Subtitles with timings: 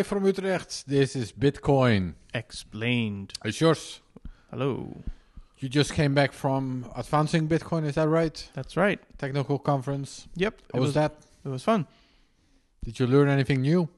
[0.00, 2.14] Live from Utrecht, this is Bitcoin.
[2.32, 3.34] Explained.
[3.44, 4.00] It's yours.
[4.50, 4.96] Hello.
[5.58, 8.48] You just came back from Advancing Bitcoin, is that right?
[8.54, 8.98] That's right.
[9.18, 10.26] Technical conference.
[10.36, 10.62] Yep.
[10.72, 11.16] How was, that?
[11.44, 11.86] It was fun.
[12.82, 13.90] Did you learn anything new?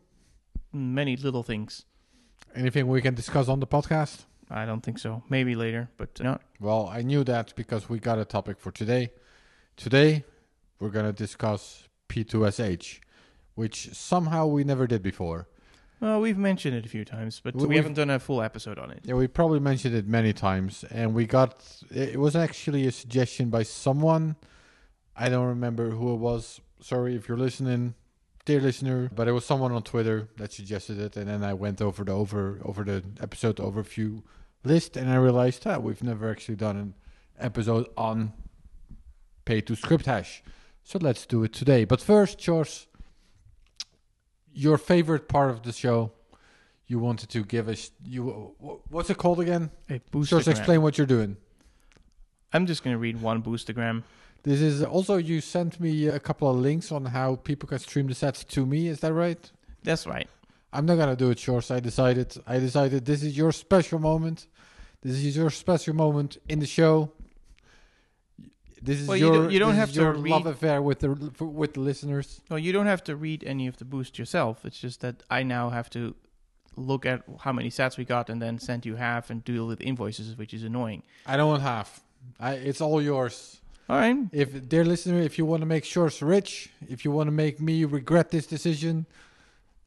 [0.72, 1.84] Many little things.
[2.52, 4.24] Anything we can discuss on the podcast?
[4.50, 5.22] I don't think so.
[5.28, 6.40] Maybe later, but no.
[6.58, 9.12] Well, I knew that because we got a topic for today.
[9.76, 10.24] Today,
[10.80, 12.98] we're going to discuss P2SH,
[13.54, 15.46] which somehow we never did before.
[16.02, 18.76] Well, we've mentioned it a few times, but We- we, haven't done a full episode
[18.76, 19.02] on it.
[19.04, 23.50] Yeah, we probably mentioned it many times, and we got it was actually a suggestion
[23.50, 24.34] by someone.
[25.14, 26.60] I don't remember who it was.
[26.80, 27.94] Sorry if you're listening,
[28.44, 31.80] dear listener, but it was someone on Twitter that suggested it, and then I went
[31.80, 34.24] over the over over the episode overview
[34.64, 36.94] list, and I realized that we've never actually done an
[37.38, 38.32] episode on
[39.44, 40.42] pay to script hash.
[40.82, 41.84] So let's do it today.
[41.84, 42.86] But first, Sjors,
[44.54, 46.12] your favorite part of the show.
[46.86, 48.54] You wanted to give us you
[48.90, 49.70] what's it called again?
[49.88, 50.48] A Just boostergram.
[50.48, 51.36] explain what you're doing.
[52.52, 54.02] I'm just going to read one boostergram.
[54.42, 58.08] This is also you sent me a couple of links on how people can stream
[58.08, 58.88] the sets to me.
[58.88, 59.50] Is that right?
[59.84, 60.28] That's right.
[60.72, 62.34] I'm not gonna do it, Sjors I decided.
[62.46, 64.46] I decided this is your special moment.
[65.02, 67.12] This is your special moment in the show.
[68.84, 70.82] This is Well, you your don't- you don't have is to your read- love affair
[70.82, 72.40] with the for, with the listeners.
[72.50, 74.64] Well, you don't have to read any of the boost yourself.
[74.64, 76.14] It's just that I now have to
[76.76, 79.80] look at how many sats we got and then send you half and deal with
[79.80, 81.02] invoices, which is annoying.
[81.26, 82.00] I don't want half.
[82.40, 83.60] I, it's all yours.
[83.88, 84.16] All right.
[84.32, 87.60] If dear listener, if you want to make Sjors rich, if you want to make
[87.60, 89.06] me regret this decision,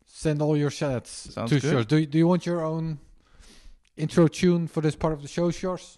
[0.06, 1.74] send all your sets Sounds to good.
[1.74, 1.88] Sjors.
[1.88, 3.00] Do you- Do you want your own
[3.98, 5.98] intro tune for this part of the show, Sjors?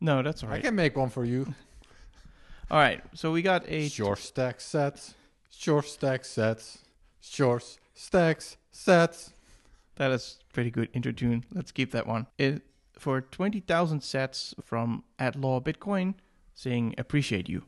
[0.00, 0.58] No, that's all right.
[0.58, 1.54] I can make one for you.
[2.72, 3.02] All right.
[3.14, 5.14] So we got a Short stack sets.
[5.50, 6.78] Short stack sets.
[7.20, 9.34] Short stacks sets.
[9.96, 11.44] That is pretty good intro tune.
[11.52, 12.26] Let's keep that one.
[12.38, 12.62] It
[12.98, 16.14] for twenty thousand sets from at Law Bitcoin,
[16.54, 17.64] saying appreciate you.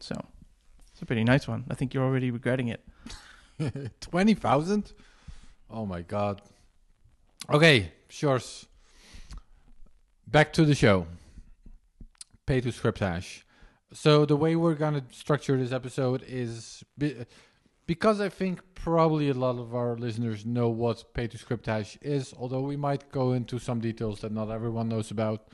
[0.00, 0.14] So
[0.90, 1.64] it's a pretty nice one.
[1.70, 2.80] I think you're already regretting it.
[4.00, 4.92] 20,000?
[5.70, 6.40] Oh my god.
[7.50, 8.66] Okay, Sjors.
[10.26, 11.06] Back to the show.
[12.46, 13.44] Pay to script hash.
[13.92, 17.24] So the way we're gonna structure this episode is be,
[17.86, 21.96] because I think probably a lot of our listeners know what pay to script hash
[22.02, 25.48] is, although we might go into some details that not everyone knows about.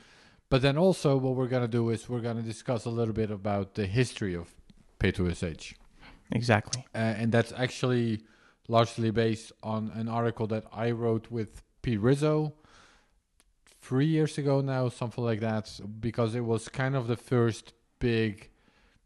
[0.49, 3.75] But then also what we're gonna do is we're gonna discuss a little bit about
[3.75, 4.53] the history of
[4.99, 5.73] pay to sh.
[6.31, 6.85] Exactly.
[6.95, 8.21] Uh, and that's actually
[8.67, 12.53] largely based on an article that I wrote with Pete Rizzo
[13.81, 18.49] three years ago now, something like that, because it was kind of the first big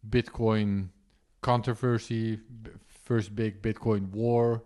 [0.09, 0.89] Bitcoin
[1.41, 2.39] controversy,
[3.03, 4.63] first big Bitcoin war.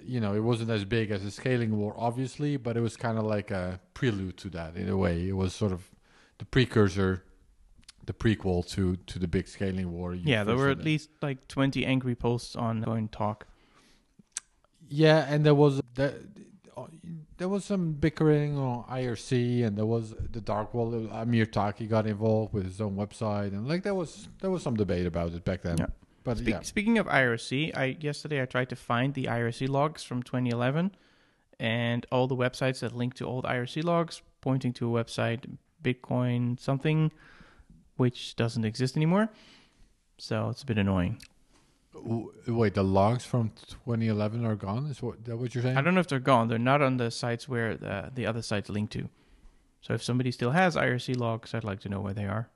[0.00, 3.18] You know, it wasn't as big as a scaling war, obviously, but it was kind
[3.18, 5.28] of like a prelude to that in a way.
[5.28, 5.90] It was sort of
[6.38, 7.24] the precursor,
[8.06, 10.14] the prequel to to the big scaling war.
[10.14, 13.46] Yeah, there were at least like twenty angry posts on Coin Talk.
[14.88, 16.14] Yeah, and there was there,
[17.36, 20.94] there was some bickering on IRC, and there was the dark wall.
[21.12, 24.76] Amir Taaki got involved with his own website, and like there was there was some
[24.76, 25.78] debate about it back then.
[25.78, 25.86] Yeah.
[26.24, 30.02] But Spe- yeah, Speaking of IRC, I yesterday I tried to find the IRC logs
[30.02, 30.94] from 2011,
[31.58, 35.44] and all the websites that link to old IRC logs pointing to a website
[35.82, 37.12] Bitcoin something,
[37.96, 39.30] which doesn't exist anymore.
[40.18, 41.20] So it's a bit annoying.
[42.46, 44.86] Wait, the logs from 2011 are gone.
[44.86, 45.76] Is what that what you're saying?
[45.76, 46.48] I don't know if they're gone.
[46.48, 49.08] They're not on the sites where the, the other sites link to.
[49.80, 52.48] So if somebody still has IRC logs, I'd like to know where they are.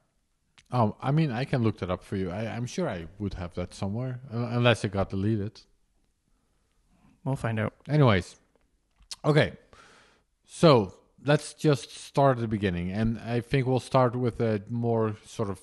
[0.73, 2.31] Oh, I mean, I can look that up for you.
[2.31, 5.61] I, I'm sure I would have that somewhere, uh, unless it got deleted.
[7.25, 7.75] We'll find out.
[7.88, 8.37] Anyways,
[9.25, 9.53] okay.
[10.47, 15.17] So let's just start at the beginning, and I think we'll start with a more
[15.27, 15.61] sort of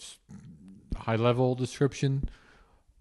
[0.95, 2.29] high level description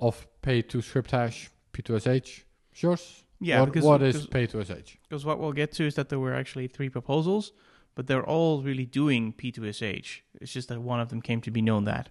[0.00, 2.44] of pay to script hash P2SH.
[2.76, 3.24] Yours?
[3.38, 4.96] Yeah, What, because what is pay to SH?
[5.06, 7.52] Because what we'll get to is that there were actually three proposals,
[7.94, 10.08] but they're all really doing P2SH.
[10.40, 12.08] It's just that one of them came to be known that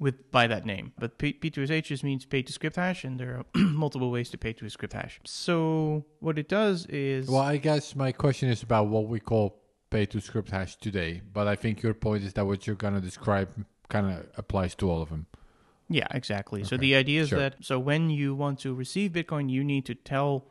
[0.00, 0.92] with by that name.
[0.98, 3.44] But P- P2SH just means pay to script hash, and there are
[3.84, 5.20] multiple ways to pay to a script hash.
[5.26, 9.60] So what it does is Well, I guess my question is about what we call
[9.90, 13.00] pay to script hash today, but I think your point is that what you're gonna
[13.00, 13.48] describe
[13.88, 15.26] kind of applies to all of them.
[15.88, 16.64] Yeah, exactly.
[16.64, 17.38] So the idea is sure.
[17.38, 20.46] that so when you want to receive Bitcoin, you need to tell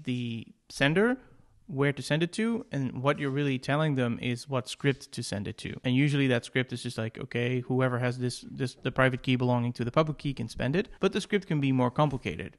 [0.00, 1.18] the sender
[1.66, 5.22] where to send it to, and what you're really telling them is what script to
[5.22, 5.80] send it to.
[5.82, 9.36] And usually that script is just like, okay, whoever has this this the private key
[9.36, 12.56] belonging to the public key can spend it, but the script can be more complicated.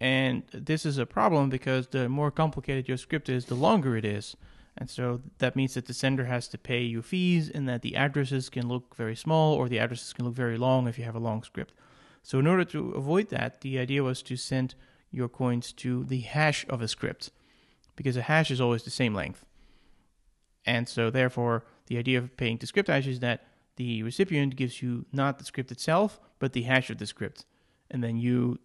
[0.00, 4.04] And this is a problem because the more complicated your script is, the longer it
[4.04, 4.36] is.
[4.76, 7.94] And so that means that the sender has to pay you fees and that the
[7.94, 11.14] addresses can look very small or the addresses can look very long if you have
[11.14, 11.72] a long script.
[12.22, 14.74] So, in order to avoid that, the idea was to send
[15.10, 17.30] your coins to the hash of a script
[17.96, 19.44] because a hash is always the same length.
[20.64, 24.82] And so, therefore, the idea of paying to script hash is that the recipient gives
[24.82, 27.44] you not the script itself, but the hash of the script.
[27.90, 28.58] And then you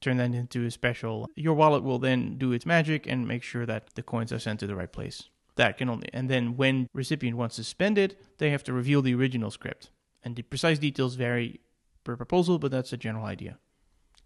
[0.00, 1.28] turn that into a special.
[1.36, 4.60] Your wallet will then do its magic and make sure that the coins are sent
[4.60, 5.28] to the right place.
[5.56, 9.02] That can only, and then when recipient wants to spend it, they have to reveal
[9.02, 9.90] the original script.
[10.24, 11.60] And the precise details vary
[12.04, 13.58] per proposal, but that's a general idea.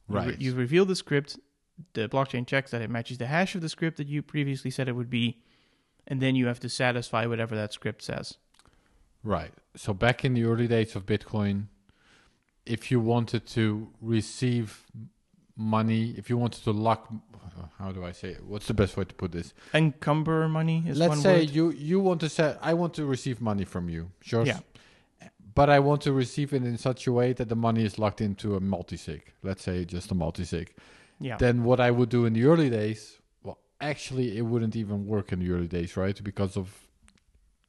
[0.09, 0.41] You re- Right.
[0.41, 1.39] You, reveal the script,
[1.95, 4.89] the blockchain checks that it matches the hash of the script that you previously said
[4.89, 5.43] it would be,
[6.07, 8.39] and then you have to satisfy whatever that script says.
[9.25, 9.53] Right.
[9.75, 11.67] So back in the early days of Bitcoin,
[12.65, 14.85] if you wanted to receive
[15.57, 17.13] money, if you wanted to lock,
[17.79, 18.45] how do I say it?
[18.45, 19.55] What's the best way to put this?
[19.75, 21.51] Encumber money is Let's one say word.
[21.51, 24.45] you you want to say I want to receive money from you, sure.
[24.45, 24.61] Yeah.
[25.55, 28.21] But I want to receive it in such a way that the money is locked
[28.21, 29.33] into a multi-sig.
[29.43, 30.75] Let's say just a multi-sig.
[31.19, 31.39] Yeah.
[31.39, 35.33] Then what I would do in the early days, well, actually, it wouldn't even work
[35.33, 36.23] in the early days, right?
[36.23, 36.86] Because of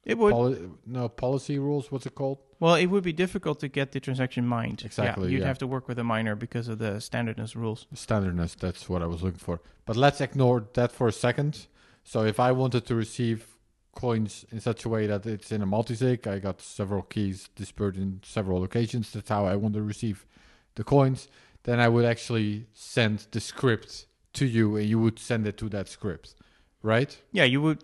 [0.08, 0.32] it would.
[0.32, 1.92] poli- no policy rules.
[1.92, 2.38] What's it called?
[2.60, 4.82] Well, it would be difficult to get the transaction mined.
[4.84, 5.46] Exactly, Yeah, you'd yeah.
[5.46, 7.86] have to work with a miner because of the standardness rules.
[7.94, 8.56] Standardness.
[8.56, 9.60] That's what I was looking for.
[9.86, 11.66] But let's ignore that for a second.
[12.02, 13.46] So if I wanted to receive
[13.94, 17.98] coins in such a way that it's in a multisig, I got several keys dispersed
[17.98, 19.12] in several locations.
[19.12, 20.26] That's how I want to receive
[20.74, 21.28] the coins.
[21.64, 25.68] Then I would actually send the script to you, and you would send it to
[25.70, 26.34] that script,
[26.82, 27.16] right?
[27.32, 27.82] Yeah, you would.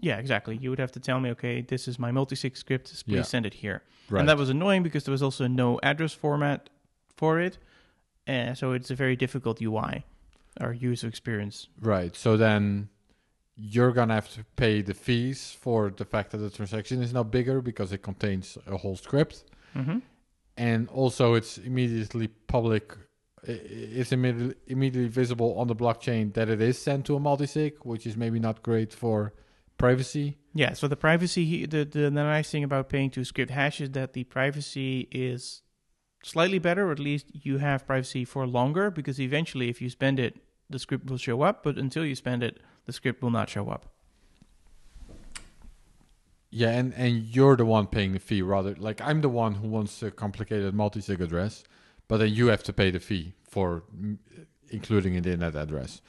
[0.00, 0.56] Yeah, exactly.
[0.56, 2.86] You would have to tell me, okay, this is my multi-sig script.
[3.06, 3.22] Please Yeah.
[3.22, 3.82] send it here.
[4.10, 4.20] Right.
[4.20, 6.70] And that was annoying because there was also no address format
[7.16, 7.58] for it,
[8.26, 10.04] and so it's a very difficult UI
[10.60, 11.68] or user experience.
[11.80, 12.14] Right.
[12.16, 12.88] So then
[13.56, 17.22] you're gonna have to pay the fees for the fact that the transaction is now
[17.22, 19.98] bigger because it contains a whole script, hmm
[20.56, 22.96] and also it's immediately public.
[23.46, 28.06] It's immediately immediately visible on the blockchain that it is sent to a multisig, which
[28.06, 29.34] is maybe not great for
[29.78, 30.38] privacy.
[30.54, 30.72] Yeah.
[30.74, 34.12] So the privacy, the, the the nice thing about paying to script hash is that
[34.12, 35.62] the privacy is
[36.22, 38.90] slightly better, or at least you have privacy for longer.
[38.90, 40.36] Because eventually, if you spend it,
[40.70, 41.62] the script will show up.
[41.62, 43.86] But until you spend it, the script will not show up.
[46.50, 48.76] Yeah, and and you're the one paying the fee rather.
[48.76, 51.64] Like I'm the one who wants a complicated multi sig address,
[52.06, 53.82] but then you have to pay the fee for
[54.70, 56.00] including it in that address,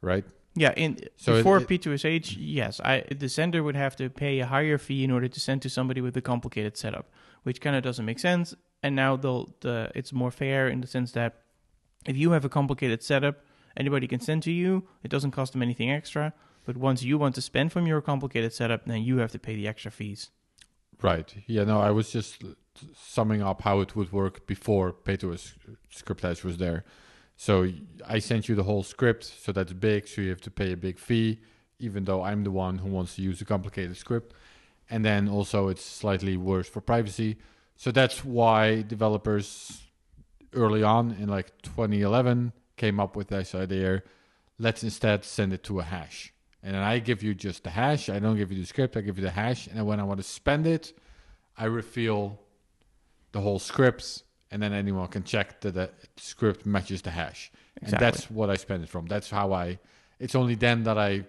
[0.00, 0.24] right?
[0.54, 4.46] Yeah, in So before it- P2SH, yes, I the sender would have to pay a
[4.46, 7.10] higher fee in order to send to somebody with a complicated setup,
[7.42, 8.54] which kind of doesn't make sense.
[8.82, 11.40] And now they'll the it's more fair in the sense that
[12.06, 13.44] if you have a complicated setup,
[13.76, 14.86] anybody can send to you.
[15.02, 16.34] It doesn't cost them anything extra.
[16.64, 19.56] But once you want to spend from your complicated setup, then you have to pay
[19.56, 20.30] the extra fees.
[21.00, 21.34] Right.
[21.46, 21.64] Yeah.
[21.64, 22.44] No, I was just
[22.94, 25.54] summing up how it would work before Payto's
[25.90, 26.84] script hash was there.
[27.42, 27.68] So
[28.06, 30.06] I sent you the whole script, so that's big.
[30.06, 31.40] So you have to pay a big fee,
[31.80, 34.32] even though I'm the one who wants to use a complicated script.
[34.88, 37.38] And then also it's slightly worse for privacy.
[37.74, 39.82] So that's why developers
[40.52, 44.04] early on in like 2011 came up with this idea.
[44.60, 46.32] Let's instead send it to a hash.
[46.62, 48.08] And then I give you just the hash.
[48.08, 48.96] I don't give you the script.
[48.96, 49.66] I give you the hash.
[49.66, 50.96] And then when I want to spend it,
[51.58, 52.38] I reveal
[53.32, 54.22] the whole script.
[54.52, 57.50] And then anyone can check that the script matches the hash.
[57.82, 59.06] And that's what I spend it from.
[59.06, 59.78] That's how I.
[60.20, 61.24] It's only then that I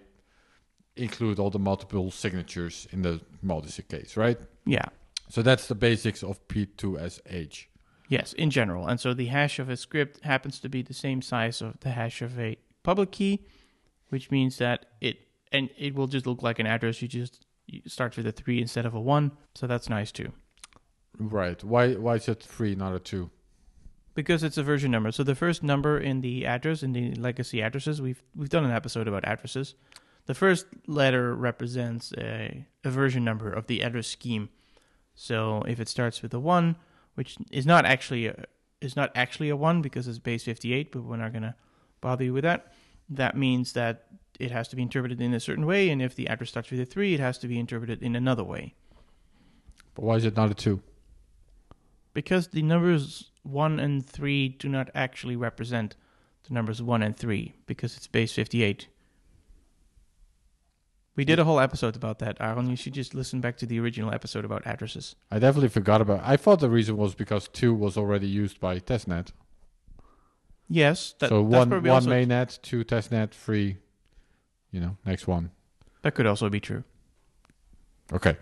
[0.96, 4.38] include all the multiple signatures in the multisig case, right?
[4.66, 4.84] Yeah.
[5.30, 7.64] So that's the basics of P2SH.
[8.08, 8.86] Yes, in general.
[8.86, 11.90] And so the hash of a script happens to be the same size of the
[11.90, 13.46] hash of a public key,
[14.10, 15.16] which means that it
[15.50, 17.00] and it will just look like an address.
[17.00, 19.32] You just you start with a three instead of a one.
[19.54, 20.32] So that's nice too.
[21.18, 21.62] Right.
[21.62, 23.30] Why why is it three, not a two?
[24.14, 25.10] Because it's a version number.
[25.10, 28.70] So the first number in the address in the legacy addresses, we've we've done an
[28.70, 29.74] episode about addresses.
[30.26, 34.48] The first letter represents a, a version number of the address scheme.
[35.14, 36.76] So if it starts with a one,
[37.14, 38.44] which is not actually a,
[38.80, 41.54] is not actually a one because it's base 58, but we're not going to
[42.00, 42.72] bother you with that.
[43.08, 44.06] That means that
[44.40, 46.80] it has to be interpreted in a certain way, and if the address starts with
[46.80, 48.74] a three, it has to be interpreted in another way.
[49.94, 50.82] But why is it not a two?
[52.14, 55.96] Because the numbers 1 and 3 do not actually represent
[56.48, 58.88] the numbers 1 and 3, because it's base 58.
[61.16, 62.68] We did a whole episode about that, Aaron.
[62.68, 65.14] You should just listen back to the original episode about addresses.
[65.30, 66.20] I definitely forgot about.
[66.24, 69.28] I thought the reason was because two was already used by testnet.
[70.68, 73.76] Yes, that, so that's one one mainnet, two testnet, three.
[74.72, 75.52] You know, next one.
[76.02, 76.82] that could also be true.
[78.12, 78.36] Okay.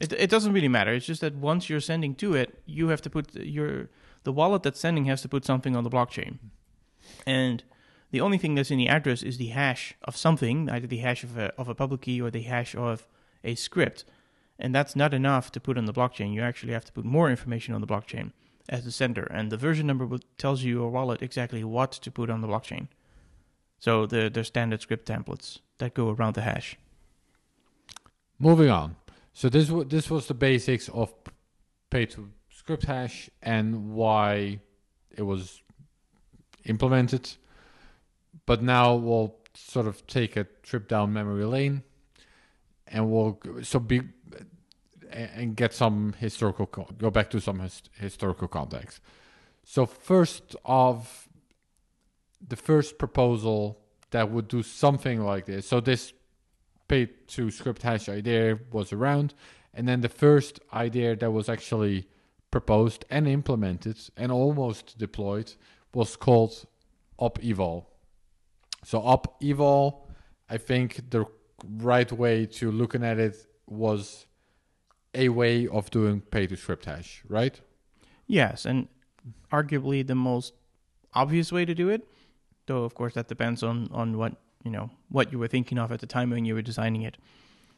[0.00, 0.92] It it doesn't really matter.
[0.92, 3.90] It's just that once you're sending to it, you have to put your
[4.24, 6.38] the wallet that's sending has to put something on the blockchain,
[7.26, 7.62] and
[8.10, 11.22] the only thing that's in the address is the hash of something, either the hash
[11.22, 13.06] of a of a public key or the hash of
[13.44, 14.04] a script,
[14.58, 16.32] and that's not enough to put on the blockchain.
[16.32, 18.32] You actually have to put more information on the blockchain
[18.68, 22.30] as the sender, and the version number tells you your wallet exactly what to put
[22.30, 22.88] on the blockchain.
[23.78, 26.76] So the the standard script templates that go around the hash.
[28.38, 28.96] Moving on.
[29.32, 31.12] So this this was the basics of
[31.90, 34.60] pay to script hash and why
[35.10, 35.62] it was
[36.64, 37.30] implemented.
[38.46, 41.82] But now we'll sort of take a trip down memory lane,
[42.86, 44.02] and we'll so be
[45.12, 46.66] and get some historical
[46.98, 49.00] go back to some his, historical context.
[49.64, 51.28] So first of
[52.46, 55.66] the first proposal that would do something like this.
[55.66, 56.12] So this
[56.90, 59.34] pay to script hash idea was around.
[59.72, 62.08] And then the first idea that was actually
[62.50, 65.52] proposed and implemented and almost deployed
[65.94, 66.66] was called
[67.18, 67.88] op eval
[68.84, 70.08] so op eval
[70.48, 71.24] i think the
[71.78, 74.26] right way to looking at it was
[75.14, 77.60] a way of doing pay to script hash right?
[78.26, 78.86] Yes, and
[79.52, 80.54] arguably the most
[81.14, 82.08] obvious way to do it,
[82.66, 85.92] though of course that depends on on what you know what you were thinking of
[85.92, 87.16] at the time when you were designing it.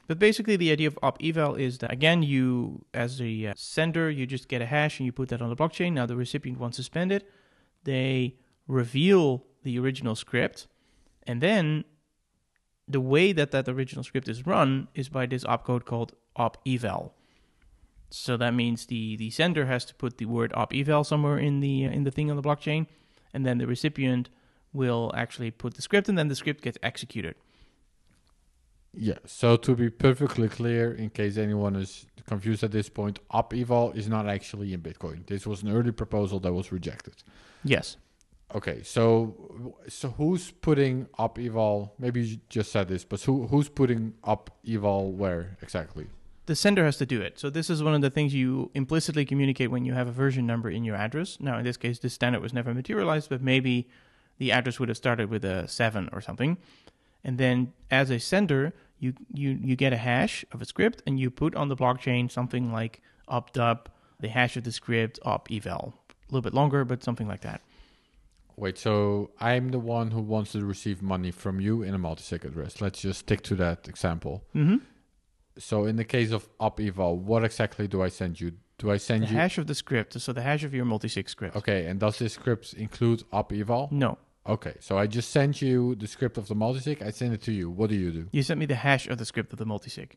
[0.08, 4.10] But basically, the idea of op eval is that again, you as a uh, sender,
[4.10, 5.92] you just get a hash and you put that on the blockchain.
[5.92, 7.28] Now the recipient wants to spend it,
[7.84, 8.36] they
[8.66, 10.66] reveal the original script,
[11.26, 11.84] and then
[12.88, 17.14] the way that that original script is run is by this opcode called op eval.
[18.10, 21.60] So that means the the sender has to put the word op eval somewhere in
[21.60, 22.86] the uh, in the thing on the blockchain,
[23.32, 24.28] and then the recipient
[24.72, 27.34] will actually put the script, and then the script gets executed.
[28.94, 33.52] yeah so to be perfectly clear in case anyone is confused at this point op
[33.54, 37.14] eval is not actually in bitcoin this was an early proposal that was rejected
[37.64, 37.96] Yes.
[38.54, 41.94] Okay, so so who's putting op eval?
[41.98, 46.06] Maybe you just said this, but who who's putting op eval where exactly?
[46.46, 47.38] The sender has to do it.
[47.38, 50.44] So this is one of the things you implicitly communicate when you have a version
[50.44, 51.38] number in your address.
[51.40, 53.88] Now, in this case, this standard was never materialized, but maybe
[54.42, 56.52] the address would have started with a seven or something.
[57.24, 57.56] And then,
[57.90, 58.62] as a sender,
[59.02, 62.22] you you you get a hash of a script, and you put on the blockchain
[62.38, 62.94] something like
[63.28, 63.80] op dup,
[64.24, 65.84] the hash of the script, op eval.
[66.28, 67.60] A little bit longer, but something like that.
[68.56, 72.44] Wait, so I'm the one who wants to receive money from you in a multi-sig
[72.44, 72.80] address.
[72.80, 74.34] Let's just stick to that example.
[74.54, 74.78] Mm-hmm.
[75.58, 78.52] So in the case of op eval, what exactly do I send you?
[78.78, 79.36] Do I send The you?
[79.36, 81.56] hash of the script, so the hash of your multi-sig script.
[81.56, 83.88] Okay, and does this script include op eval?
[83.90, 87.02] No, Okay, so I just sent you the script of the multi-sig.
[87.02, 87.70] I send it to you.
[87.70, 88.28] What do you do?
[88.32, 90.16] you sent me the hash of the script of the multi-sig.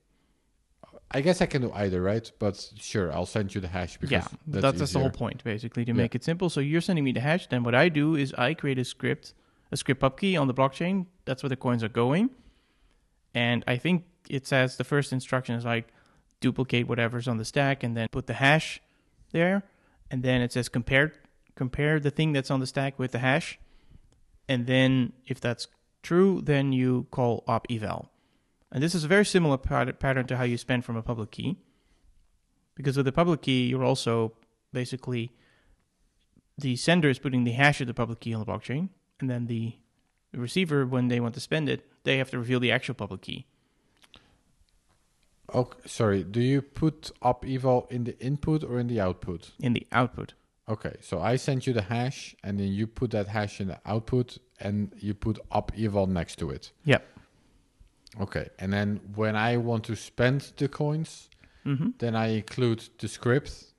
[1.12, 2.30] I guess I can do either, right?
[2.40, 5.44] But sure, I'll send you the hash because yeah, that's, that's, that's, the whole point,
[5.44, 5.98] basically, to Yeah.
[5.98, 6.50] make it simple.
[6.50, 7.48] So you're sending me the hash.
[7.48, 9.34] Then what I do is I create a script,
[9.72, 11.06] a script pub key on the blockchain.
[11.26, 12.32] That's where the coins are going.
[13.36, 15.90] And I think it says the first instruction is like
[16.40, 18.82] duplicate whatever's on the stack and then put the hash
[19.32, 19.64] there.
[20.10, 21.14] And then it says compare
[21.54, 23.60] compare the thing that's on the stack with the hash.
[24.48, 25.68] And then if that's
[26.04, 28.10] true, then you call op eval.
[28.72, 31.32] And this is a very similar pat- pattern to how you spend from a public
[31.32, 31.58] key.
[32.76, 34.34] Because with the public key, you're also
[34.74, 35.32] basically
[36.58, 39.48] the sender is putting the hash of the public key on the blockchain, and then
[39.48, 39.76] the
[40.34, 43.46] receiver, when they want to spend it, they have to reveal the actual public key.
[45.54, 46.24] Okay, sorry.
[46.24, 49.52] Do you put op eval in the input or in the output?
[49.60, 50.34] in the output.
[50.68, 53.80] Okay, so I sent you the hash, and then you put that hash in the
[53.86, 56.72] output, and you put op eval next to it.
[56.86, 57.06] Yep.
[58.22, 61.30] Okay, and then when I want to spend the coins,
[61.64, 63.74] hmm then I include the script.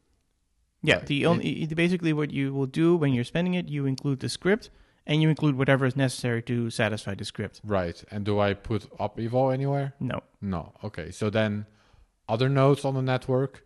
[0.83, 1.01] Yeah.
[1.05, 4.29] The only i- basically what you will do when you're spending it, you include the
[4.29, 4.71] script,
[5.07, 7.61] and you include whatever is necessary to satisfy the script.
[7.65, 9.95] Right, and do I put op eval anywhere?
[9.99, 10.21] No.
[10.41, 10.73] No.
[10.85, 11.67] Okay, so then
[12.29, 13.65] other nodes on the network,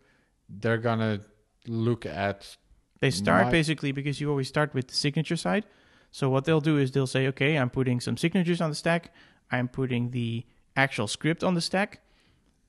[0.49, 1.21] they're gonna
[1.67, 2.57] look at
[3.00, 5.64] They start My- basically because you always start with the signature side.
[6.12, 9.12] So what they'll do is they'll say, okay, I'm putting some signatures on the stack.
[9.50, 10.45] I'm putting the
[10.76, 12.00] actual script on the stack.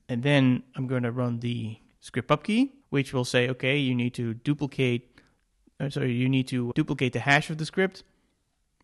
[0.07, 3.95] And then I'm going to run the script pub key, which will say, okay, you
[3.95, 5.19] need to duplicate,
[5.79, 8.03] uh, sorry, you need to duplicate the hash of the script.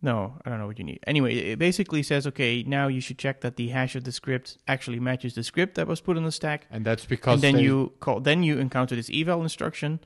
[0.00, 1.00] No, I don't know what you need.
[1.06, 4.58] Anyway, it basically says, okay, now you should check that the hash of the script
[4.68, 7.56] actually matches the script that was put on the stack and that's because and then
[7.56, 9.98] they- you call then you encounter this eval instruction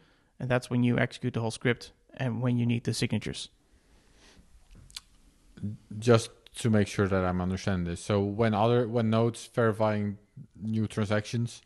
[0.42, 3.49] and that's when you execute the whole script and when you need the signatures
[5.99, 8.00] just to make sure that I'm understanding this.
[8.00, 10.18] So when other when nodes verifying
[10.61, 11.62] new transactions,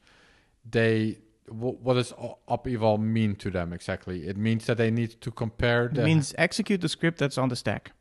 [0.71, 2.12] they wh- what does
[2.47, 4.26] op eval mean to them exactly?
[4.28, 7.56] It means that they need to compare It means execute the script that's on the
[7.56, 7.92] stack.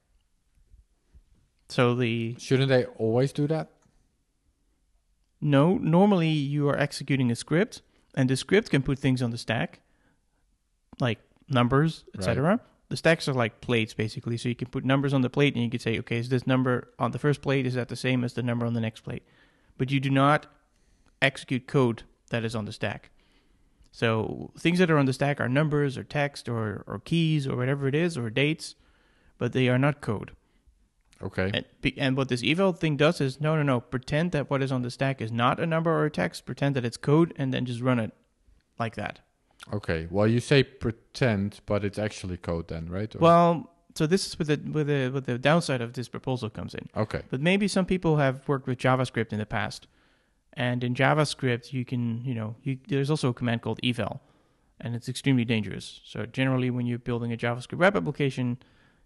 [1.70, 3.72] So the shouldn't they always do that?
[5.42, 7.82] no, normally you are executing a script,
[8.16, 9.82] and the script can put things on the stack,
[11.00, 12.20] like numbers, Right.
[12.20, 12.60] etc.
[12.90, 15.64] The stacks are like plates basically, so you can put numbers on the plate, and
[15.64, 18.24] you can say, okay, is this number on the first plate is that the same
[18.24, 19.24] as the number on the next plate?
[19.78, 20.46] But you do not
[21.22, 23.10] execute code that is on the stack.
[23.92, 27.56] So things that are on the stack are numbers or text or, or keys or
[27.56, 28.76] whatever it is or dates,
[29.38, 30.32] but they are not code.
[31.24, 31.50] Okay.
[31.54, 31.66] And,
[31.98, 33.80] and what this eval thing does is no, no, no.
[33.80, 36.46] Pretend that what is on the stack is not a number or a text.
[36.46, 38.12] Pretend that it's code, and then just run it
[38.78, 39.22] like that.
[39.74, 40.08] Okay.
[40.10, 43.14] Well, you say pretend, but it's actually code then, right?
[43.16, 46.50] Or- Well, so this is where the where the where the downside of this proposal
[46.50, 46.88] comes in.
[46.96, 47.22] Okay.
[47.30, 49.88] But maybe some people have worked with JavaScript in the past,
[50.54, 54.22] and in JavaScript you can, you know, you, there's also a command called eval,
[54.82, 56.02] and it's extremely dangerous.
[56.06, 58.58] So generally, when you're building a JavaScript web application,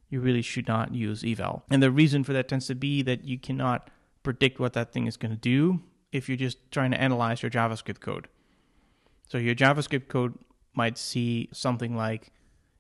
[0.09, 1.63] you really should not use eval.
[1.69, 3.89] And the reason for that tends to be that you cannot
[4.23, 7.51] predict what that thing is going to do if you're just trying to analyze your
[7.51, 8.27] JavaScript code.
[9.29, 10.33] So your JavaScript code
[10.74, 12.33] might see something like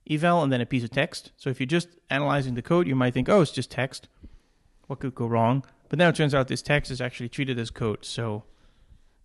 [0.09, 1.31] eval and then a piece of text.
[1.37, 4.09] So if you're just analyzing the code, you might think, oh, it's just text.
[4.87, 5.63] What could go wrong?
[5.89, 8.03] But now it turns out this text is actually treated as code.
[8.03, 8.43] So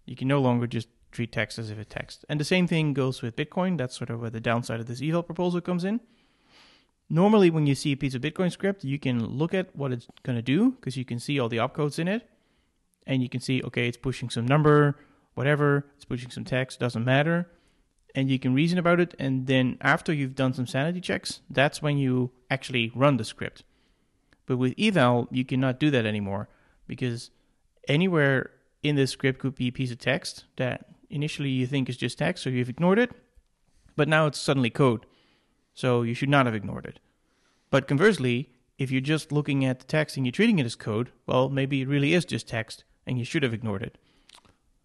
[0.05, 2.27] you can no longer just treat text as if it's text.
[2.29, 3.79] And the same thing goes with Bitcoin.
[3.79, 6.01] That's sort of where the downside of this eval proposal comes in.
[7.09, 10.09] Normally, when you see a piece of Bitcoin script, you can look at what it's
[10.25, 12.29] going to do because you can see all the opcodes in it.
[13.07, 14.97] And you can see, okay, it's pushing some number,
[15.35, 17.51] whatever, it's pushing some text, doesn't matter.
[18.15, 19.15] And you can reason about it.
[19.19, 23.65] And then after you've done some sanity checks, that's when you actually run the script.
[24.47, 26.49] But with eval, you cannot do that anymore
[26.87, 27.31] because
[27.89, 28.51] anywhere
[28.83, 32.19] in this script could be a piece of text that initially you think is just
[32.19, 33.11] text, so you've ignored it,
[33.97, 35.07] but now it's suddenly code.
[35.73, 37.01] So you should not have ignored it.
[37.71, 41.11] But conversely, if you're just looking at the text and you're treating it as code,
[41.27, 43.99] well, maybe it really is just text and you should have ignored it.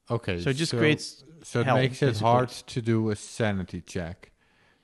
[0.10, 0.40] Okay.
[0.42, 2.28] So it just creates So it hell, makes it basically.
[2.30, 4.32] hard to do a sanity check.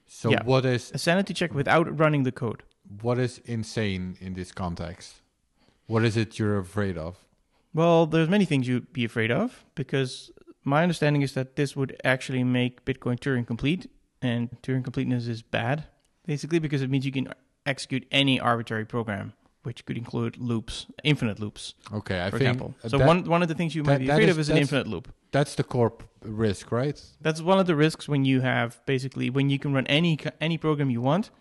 [0.08, 0.44] So Yeah.
[0.44, 2.64] what is a sanity check without running the code.
[3.02, 5.22] what is insane in this context?
[5.88, 7.18] What is it you're afraid of?
[7.74, 10.32] Well, there's many things you'd be afraid of because
[10.64, 13.90] my understanding is that this would actually make Bitcoin Turing complete,
[14.22, 15.86] and Turing completeness is bad,
[16.26, 17.28] basically because it means you can
[17.66, 19.34] execute any arbitrary program,
[19.66, 22.76] which could include loops, infinite loops, Okay, I for think example.
[22.88, 24.50] So that- one one of the things you might that- be afraid is- of is
[24.50, 25.06] an infinite loop.
[25.32, 26.98] that's the core risk, right?
[27.22, 30.58] That's one of the risks when you have basically when you can run any any
[30.58, 31.32] program you want.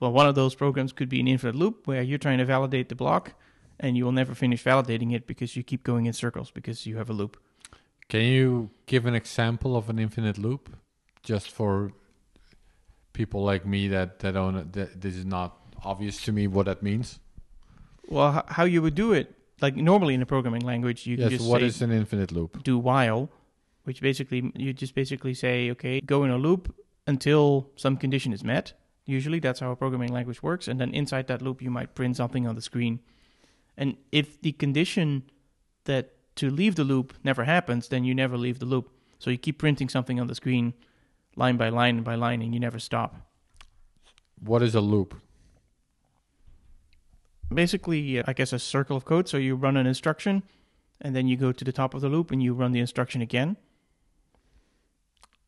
[0.00, 2.88] Well, one of those programs could be an infinite loop where you're trying to validate
[2.88, 3.34] the block,
[3.80, 6.96] and you will never finish validating it because you keep going in circles because you
[6.96, 7.36] have a loop.
[8.08, 10.76] Can you give an example of an infinite loop,
[11.22, 11.92] just for
[13.12, 16.82] people like me that that don't that this is not obvious to me what that
[16.82, 17.18] means?
[18.08, 21.30] Well, h- how you would do it, like normally in a programming language, you can
[21.30, 21.38] yes.
[21.40, 22.62] just What say is an infinite loop?
[22.62, 23.30] do while,
[23.84, 26.74] which basically you just basically say, okay, go in a loop
[27.06, 28.72] until some condition is met.
[29.06, 32.16] Usually that's how a programming language works, and then inside that loop you might print
[32.16, 33.00] something on the screen.
[33.76, 35.24] And if the condition
[35.84, 38.90] that to leave the loop never happens, then you never leave the loop.
[39.18, 40.74] So you keep printing something on the screen
[41.36, 43.16] line by line by line and you never stop.
[44.40, 45.14] What is a loop?
[47.54, 49.28] Basically, I guess, a circle of code.
[49.28, 50.42] So you run an instruction,
[51.00, 53.22] and then you go to the top of the loop and you run the instruction
[53.22, 53.56] again.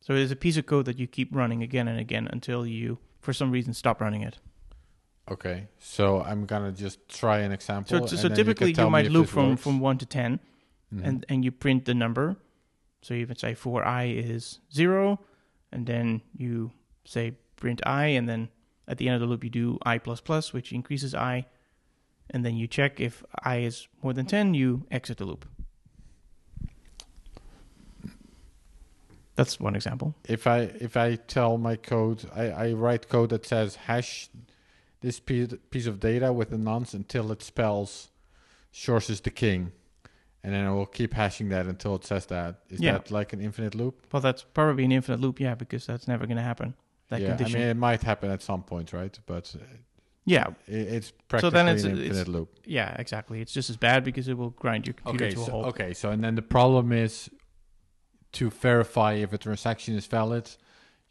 [0.01, 2.65] So it is a piece of code that you keep running again and again until
[2.65, 4.37] you, for some reason, stop running it.
[5.29, 8.07] Okay, so I'm gonna just try an example.
[8.07, 9.61] So, so typically you, you, can tell me might loop from, works.
[9.61, 10.39] from 1 to 10,
[10.93, 11.05] Mhm.
[11.05, 12.37] and, and you print the number.
[13.01, 15.19] So you would say for i is 0,
[15.73, 16.71] and then you
[17.03, 18.47] say print i, and then
[18.87, 21.45] at the end of the loop you do i++, plus plus, which increases i,
[22.29, 25.45] and then you check if i is more than 10, you exit the loop.
[29.35, 30.15] That's one example.
[30.27, 34.29] if I if I tell my code, I, I write code that says hash
[35.01, 38.09] this piece piece of data with the nonce until it spells
[38.73, 39.71] Sjors is the king,
[40.43, 42.61] and then I will keep hashing that until it says that.
[42.69, 42.93] Is Yeah.
[42.93, 44.07] that like an infinite loop?
[44.11, 46.73] Well, that's probably an infinite loop, yeah, because that's never going to happen.
[47.09, 47.55] That yeah, condition.
[47.55, 49.17] I mean it might happen at some point, right?
[49.27, 49.55] But
[50.35, 52.49] yeah, it, it's So practically then it's- an it's- infinite loop.
[52.65, 53.37] yeah, exactly.
[53.41, 55.65] It's just as bad because it will grind your computer Okay, to a so, halt.
[55.71, 57.29] okay, so and then the problem is
[58.33, 60.45] to verify if a transaction is valid,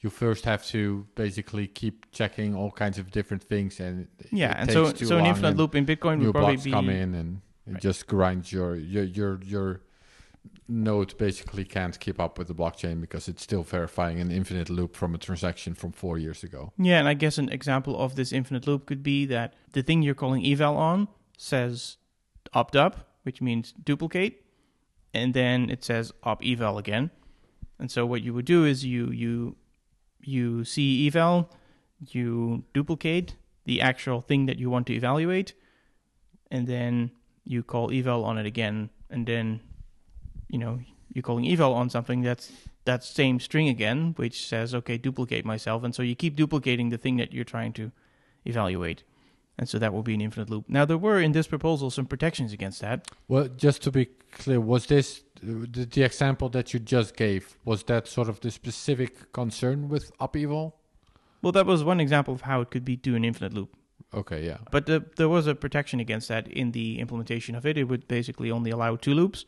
[0.03, 4.71] you first have to basically keep checking all kinds of different things, and Yeah, and
[4.71, 7.83] so so an infinite loop in Bitcoin would probably be come in, and it Right.
[7.83, 9.81] just grinds your your your your
[10.69, 14.97] node basically can't keep up with the blockchain because it's still verifying an infinite loop
[14.97, 16.73] from a transaction from four years ago.
[16.79, 20.03] Yeah, and I guess an example of this infinite loop could be that the thing
[20.03, 21.97] you're calling eval on says
[22.53, 24.45] op dup, which means duplicate,
[25.15, 27.11] and then it says op eval again.
[27.79, 29.57] And so what you would do is you you
[30.21, 31.53] you see eval,
[32.01, 35.55] you duplicate the actual thing that you want to evaluate,
[36.51, 37.11] and then
[37.45, 39.61] you call eval on it again, and then
[40.49, 40.81] you know
[41.13, 42.53] you're calling eval on something that's
[42.85, 45.83] that same string again, which says, okay, duplicate myself.
[45.83, 47.91] And so you keep duplicating the thing that you're trying to
[48.45, 49.03] evaluate.
[49.59, 50.67] And so that will be an infinite loop.
[50.69, 53.09] Now, there were in this proposal some protections against that.
[53.29, 57.57] Well, just to be clear, was this the, the example that you just gave?
[57.65, 60.77] Was that sort of the specific concern with op eval?
[61.43, 63.75] Well, that was one example of how it could be do an infinite loop.
[64.15, 64.59] Okay, yeah.
[64.71, 67.77] But the, there was a protection against that in the implementation of it.
[67.79, 69.47] It would basically only allow two loops,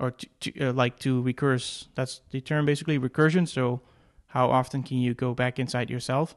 [0.00, 1.88] or to, to, uh, like to recurse.
[1.94, 3.46] That's the term basically recursion.
[3.46, 3.80] So,
[4.28, 6.36] how often can you go back inside yourself,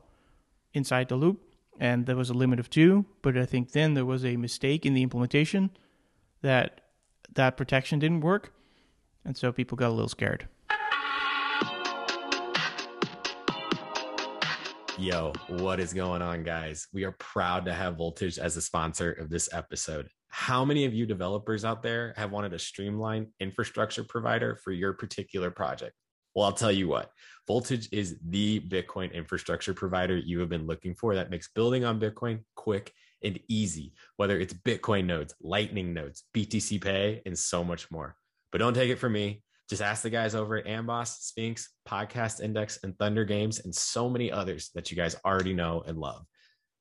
[0.74, 1.42] inside the loop?
[1.80, 3.06] And there was a limit of two.
[3.22, 5.72] But I think then there was a mistake in the implementation
[6.42, 6.82] that
[7.34, 8.54] that protection didn't work,
[9.24, 10.48] and so people got a little scared.
[14.98, 16.88] Yo, what is going on, guys?
[16.94, 20.10] We are proud to have Voltage as a sponsor of this episode.
[20.32, 24.94] How many of you developers out there have wanted a streamlined infrastructure provider for your
[24.94, 25.94] particular project?
[26.34, 27.12] Well, I'll tell you what,
[27.48, 32.00] Voltage is the Bitcoin infrastructure provider you have been looking for that makes building on
[32.00, 37.92] Bitcoin quick and easy, whether it's Bitcoin nodes, Lightning nodes, BTC Pay, and so much
[37.92, 38.16] more.
[38.54, 39.44] But don't take it from me.
[39.70, 44.10] Just ask the guys over at Amboss, Sphinx, Podcast Index, and Thunder Games, and so
[44.10, 46.26] many others that you guys already know and love.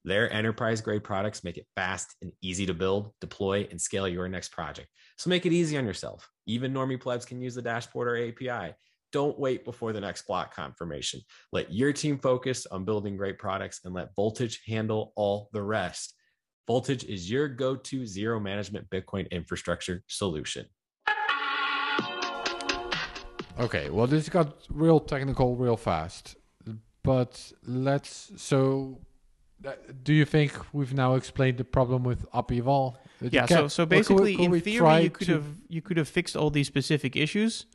[0.05, 4.29] Their enterprise grade products make it fast and easy to build, deploy, and scale your
[4.29, 4.89] next project.
[5.19, 6.29] So make it easy on yourself.
[6.47, 8.75] Even normie plebs can use the dashboard or API.
[9.13, 11.21] Don't wait before the next block confirmation.
[11.53, 16.15] Let your team focus on building great products and let Voltage handle all the rest.
[16.67, 20.67] Voltage is your go to zero management Bitcoin infrastructure solution.
[23.59, 26.37] Okay, well, this got real technical real fast.
[27.03, 28.33] But let's.
[28.37, 29.01] So,
[30.03, 33.46] do you think we've now explained the problem with you Yeah.
[33.46, 36.09] So so well, could basically, could in theory, you could to- have you could have
[36.09, 37.66] fixed all these specific issues,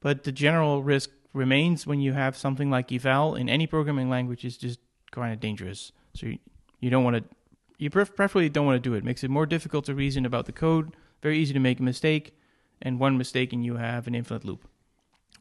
[0.00, 4.44] but the general risk remains when you have something like eval in any programming language
[4.44, 4.78] is just
[5.10, 5.92] kind of dangerous.
[6.14, 6.38] So you,
[6.80, 7.24] you don't want to
[7.78, 8.98] you pref- preferably don't want to do it.
[8.98, 9.04] it.
[9.04, 10.94] Makes it more difficult to reason about the code.
[11.22, 12.36] Very easy to make a mistake,
[12.82, 14.68] and one mistake and you have an infinite loop.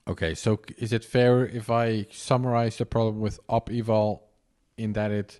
[0.07, 4.23] Okay, so is it fair if I summarize the problem with op eval
[4.77, 5.39] in that it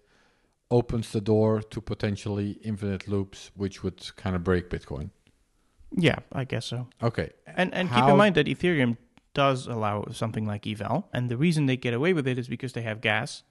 [0.74, 5.12] opens the door to potentially infinite loops, which would kind of break Bitcoin?
[5.96, 6.88] Yeah, I guess so.
[7.02, 8.98] Okay, And and keep in mind that Ethereum
[9.34, 12.74] does allow something like eval, and the reason they get away with it is because
[12.74, 13.44] they have gas,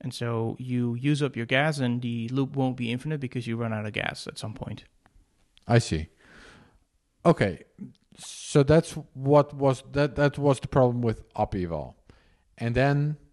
[0.00, 3.56] and so you use up your gas, and the loop won't be infinite because you
[3.56, 4.84] run out of gas at some point.
[5.68, 6.08] I see.
[7.24, 7.62] Okay,
[8.18, 11.96] so that's what was that that was the problem with op eval,
[12.58, 13.23] and then th- th-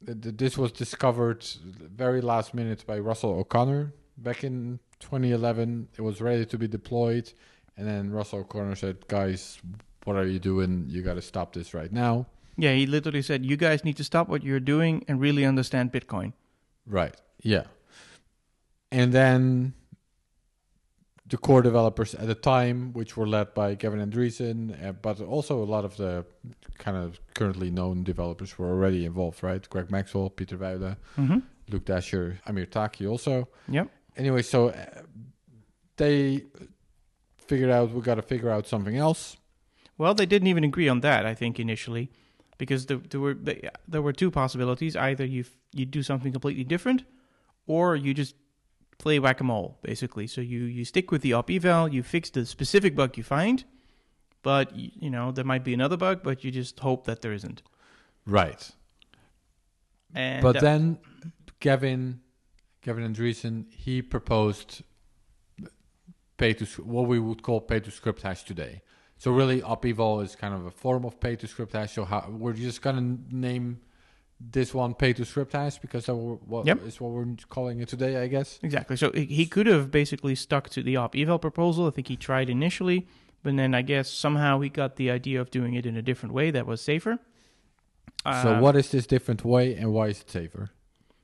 [0.00, 5.88] this was discovered very last minute by Russell O'Connor back in 2011.
[5.96, 7.32] It was ready to be deployed,
[7.76, 9.58] and then Russell O'Connor said, "Guys,
[10.04, 10.86] what are you doing?
[10.88, 14.04] You got to stop this right now." Yeah, he literally said, "You guys need to
[14.04, 16.32] stop what you're doing and really understand Bitcoin."
[16.86, 17.14] Right.
[17.42, 17.64] Yeah.
[18.92, 19.74] And then
[21.28, 25.62] the core developers at the time, which were led by Gavin Andresen, uh, but also
[25.62, 26.24] a lot of the
[26.78, 29.68] kind of currently known developers were already involved, right?
[29.68, 31.38] Greg Maxwell, Pieter Wuille, Mm-hmm.
[31.68, 33.48] Luke Dashjr, Amir Taaki also.
[33.68, 33.90] Yep.
[34.16, 34.84] Anyway, so uh,
[35.96, 36.44] they
[37.38, 39.36] figured out we got to figure out something else.
[39.98, 41.26] Well, they didn't even agree on that.
[41.26, 42.10] I think initially,
[42.58, 43.36] because there, there were
[43.88, 47.04] there were two possibilities: either you you do something completely different,
[47.66, 48.34] or you just
[48.98, 50.26] play whack a mole, basically.
[50.26, 53.64] So you you stick with the op eval, you fix the specific bug you find,
[54.42, 57.62] but you know there might be another bug, but you just hope that there isn't.
[58.26, 58.70] Right.
[60.14, 60.98] And but that- then
[61.60, 62.20] Gavin,
[62.82, 64.82] Gavin Andresen, he proposed
[66.36, 68.82] pay to what we would call pay to script hash today.
[69.18, 71.94] So really, op eval is kind of a form of pay to script hash.
[71.94, 73.80] So how, we're just gonna name
[74.38, 76.86] this one pay to script hash because that what Yep.
[76.86, 78.58] is what we're calling it today, I guess.
[78.62, 78.96] Exactly.
[78.96, 81.86] So he could have basically stuck to the op eval proposal.
[81.86, 83.06] I think he tried initially,
[83.42, 86.34] but then I guess somehow he got the idea of doing it in a different
[86.34, 87.18] way that was safer.
[88.24, 90.70] so Uh, what is this different way and why is it safer?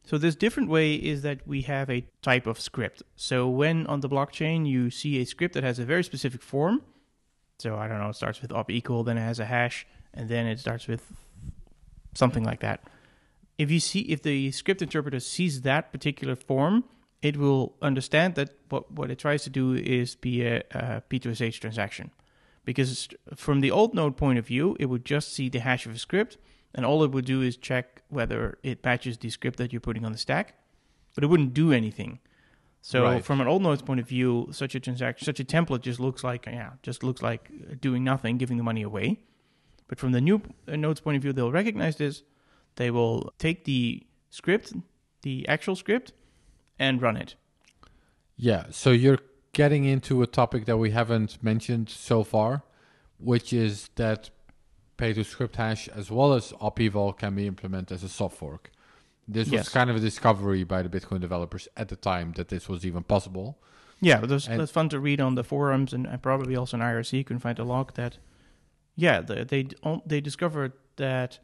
[0.05, 3.03] So this different way is that we have a type of script.
[3.15, 6.83] So when on the blockchain you see a script that has a very specific form,
[7.59, 10.29] so I don't know, it starts with op equal, then it has a hash, and
[10.29, 11.13] then it starts with
[12.15, 12.81] something like that.
[13.59, 16.85] If you see if the script interpreter sees that particular form,
[17.21, 21.61] it will understand that what what it tries to do is be a, a P2SH
[21.61, 22.11] transaction.
[22.65, 25.95] Because from the old node point of view, it would just see the hash of
[25.95, 26.39] a script,
[26.75, 30.05] and all it would do is check whether it matches the script that you're putting
[30.05, 30.55] on the stack,
[31.15, 32.21] but it wouldn't do anything.
[32.81, 33.25] So Right.
[33.25, 36.25] from an old node's point of view, such a transaction, such a template just looks
[36.25, 39.21] like yeah, just looks like doing nothing, giving the money away.
[39.89, 42.23] But from the new uh, node's point of view, they'll recognize this.
[42.77, 44.73] They will take the script,
[45.23, 46.13] the actual script,
[46.79, 47.35] and run it.
[48.37, 49.19] Yeah, so you're
[49.53, 52.63] getting into a topic that we haven't mentioned so far,
[53.19, 54.31] which is that
[54.97, 58.71] pay to script hash as well as OpEval can be implemented as a soft fork.
[59.29, 59.69] This was Yes.
[59.69, 63.03] kind of a discovery by the Bitcoin developers at the time that this was even
[63.05, 63.59] possible.
[64.01, 67.13] Yeah, but that's, that's fun to read on the forums and, probably also in IRC.
[67.19, 68.19] You can find a log that,
[68.97, 69.69] yeah, the, they
[70.05, 71.39] they discovered that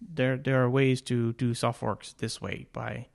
[0.00, 3.06] there there are ways to do soft forks this way by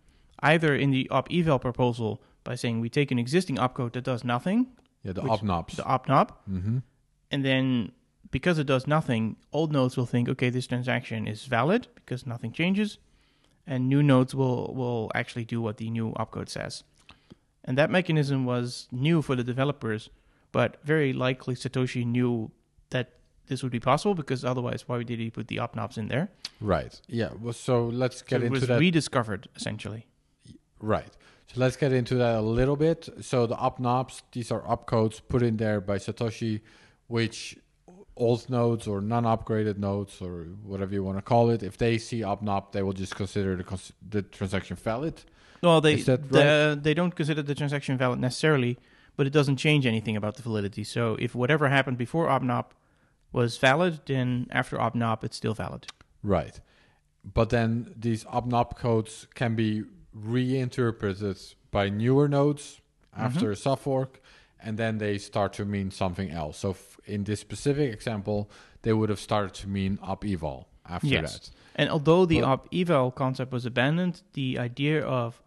[0.41, 4.23] either in the op eval proposal by saying we take an existing opcode that does
[4.23, 4.67] nothing,
[5.03, 5.75] Yeah, the Which- opnops.
[5.75, 6.77] the opnop, mm-hmm.
[7.31, 7.91] and then
[8.31, 12.51] because it does nothing, old nodes will think, okay, this transaction is valid because nothing
[12.51, 12.97] changes,
[13.67, 16.83] and new nodes will will actually do what the new opcode says.
[17.65, 20.09] And that mechanism was new for the developers,
[20.51, 22.51] but very likely Satoshi knew
[22.89, 23.18] that
[23.49, 26.29] this would be possible because otherwise, why did he put the opnops in there?
[26.61, 26.99] Right.
[27.07, 27.31] Yeah.
[27.41, 28.79] Well, so let's So get it into was that.
[28.79, 30.05] rediscovered essentially.
[30.79, 31.13] Right.
[31.47, 33.09] So let's get into that a little bit.
[33.21, 36.61] So the opnops, these are opcodes put in there by Satoshi,
[37.07, 37.57] which
[38.15, 42.19] old nodes or non-upgraded nodes or whatever you want to call it, if they see
[42.21, 45.15] opnop, they will just consider the cons- the transaction valid.
[45.63, 48.77] Well, they the, they don't consider the transaction valid necessarily,
[49.17, 50.83] but it doesn't change anything about the validity.
[50.83, 52.65] So if whatever happened before opnop
[53.31, 55.87] was valid, then after opnop it's still valid.
[56.23, 56.59] Right.
[57.23, 61.37] But then these opnop codes can be reinterpreted
[61.71, 62.81] by newer nodes
[63.15, 63.51] after mm-hmm.
[63.51, 64.21] a soft fork,
[64.59, 66.57] and then they start to mean something else.
[66.59, 68.49] So f- in this specific example,
[68.81, 71.33] they would have started to mean op eval after Yes.
[71.33, 71.49] that.
[71.75, 75.41] And although the op eval concept was abandoned, the idea of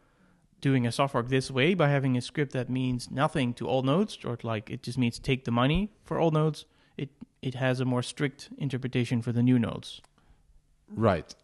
[0.60, 3.82] doing a soft fork this way by having a script that means nothing to all
[3.82, 6.64] nodes, or like it just means take the money for all nodes,
[6.96, 7.10] it
[7.42, 10.00] it has a more strict interpretation for the new nodes.
[10.88, 11.34] Right.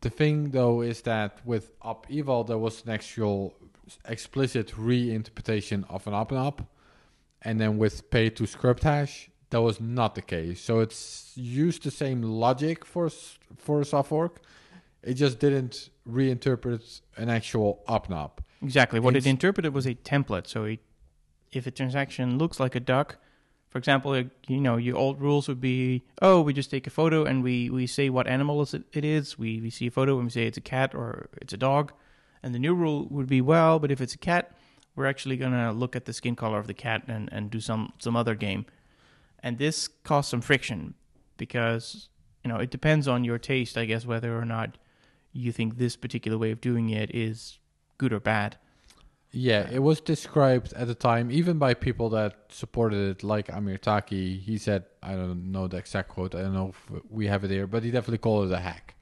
[0.00, 3.54] The thing though is that with op eval there was an actual
[4.06, 6.62] explicit reinterpretation of an op and op,
[7.42, 10.60] and then with pay to script hash that was not the case.
[10.60, 13.08] So it's used the same logic for
[13.56, 14.40] for a soft fork.
[15.02, 18.38] It just didn't reinterpret an actual opnop.
[18.62, 19.00] Exactly.
[19.00, 20.46] What It's- it interpreted was a template.
[20.48, 20.80] So it,
[21.52, 23.16] if a transaction looks like a duck,
[23.68, 27.24] for example, you know, your old rules would be, oh, we just take a photo
[27.24, 29.38] and we, we say what animal it, it is.
[29.38, 31.92] We, we see a photo and we say it's a cat or it's a dog.
[32.42, 34.52] And the new rule would be, well, but if it's a cat,
[34.96, 37.60] we're actually going to look at the skin color of the cat and, and do
[37.60, 38.64] some, some other game.
[39.42, 40.94] And this caused some friction
[41.36, 42.08] because,
[42.42, 44.78] you know, it depends on your taste, I guess, whether or not
[45.32, 47.58] you think this particular way of doing it is
[47.98, 48.56] good or bad.
[49.30, 53.76] Yeah, it was described at the time, even by people that supported it, like Amir
[53.76, 54.40] Taaki.
[54.40, 57.50] He said, I don't know the exact quote, I don't know if we have it
[57.50, 58.94] here, but he definitely called it a hack.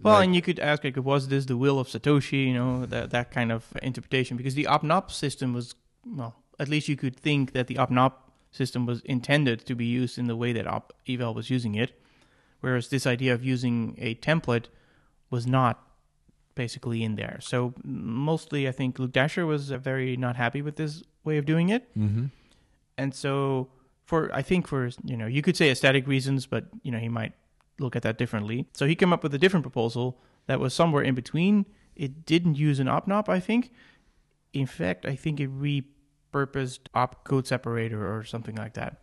[0.00, 2.46] Well, Like- and you could ask, like, was this the will of Satoshi?
[2.46, 5.74] You know, that that kind of interpretation, because the OpNop system was,
[6.06, 8.14] well, at least you could think that the OpNop
[8.50, 11.92] system was intended to be used in the way that Op Eval was using it,
[12.60, 14.66] whereas this idea of using a template
[15.30, 15.86] was not
[16.54, 17.38] basically in there.
[17.40, 21.68] So mostly, I think Luke Dashjr was very not happy with this way of doing
[21.68, 21.88] it.
[21.96, 22.26] mm-hmm.
[22.98, 23.68] And so
[24.04, 27.08] for I think for you know you could say aesthetic reasons, but you know he
[27.08, 27.32] might
[27.78, 28.66] look at that differently.
[28.72, 31.66] So he came up with a different proposal that was somewhere in between.
[31.96, 33.72] It didn't use an opnop, I think.
[34.52, 39.00] In fact, I think it repurposed op code separator or something like that.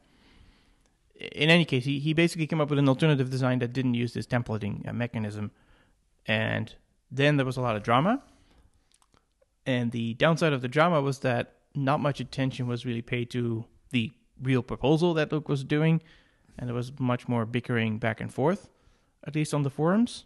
[1.16, 4.14] In any case, he, he basically came up with an alternative design that didn't use
[4.14, 5.52] this templating uh, mechanism.
[6.26, 6.74] And
[7.12, 8.22] then there was a lot of drama.
[9.66, 13.66] And the downside of the drama was that not much attention was really paid to
[13.92, 16.02] the real proposal that Luke was doing,
[16.58, 18.70] and there was much more bickering back and forth,
[19.26, 20.26] at least on the forums.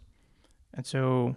[0.72, 1.36] And so,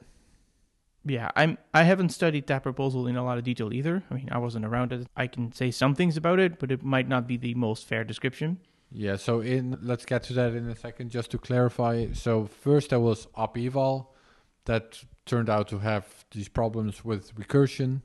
[1.05, 4.03] yeah, I'm I haven't studied that proposal in a lot of detail either.
[4.09, 5.07] I mean, I wasn't around it.
[5.15, 8.03] I can say some things about it, but it might not be the most fair
[8.03, 8.59] description.
[8.91, 11.11] Yeah, so in let's get to that in a second.
[11.11, 14.07] Just to clarify, so first there was OpEval
[14.65, 18.01] that turned out to have these problems with recursion.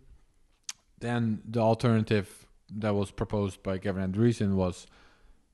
[1.01, 4.87] Then the alternative that was proposed by Gavin Andresen was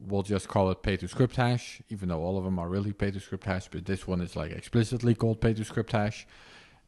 [0.00, 2.92] we'll just call it pay to script hash, even though all of them are really
[2.92, 6.26] pay to script hash, but this one is like explicitly called pay to script hash.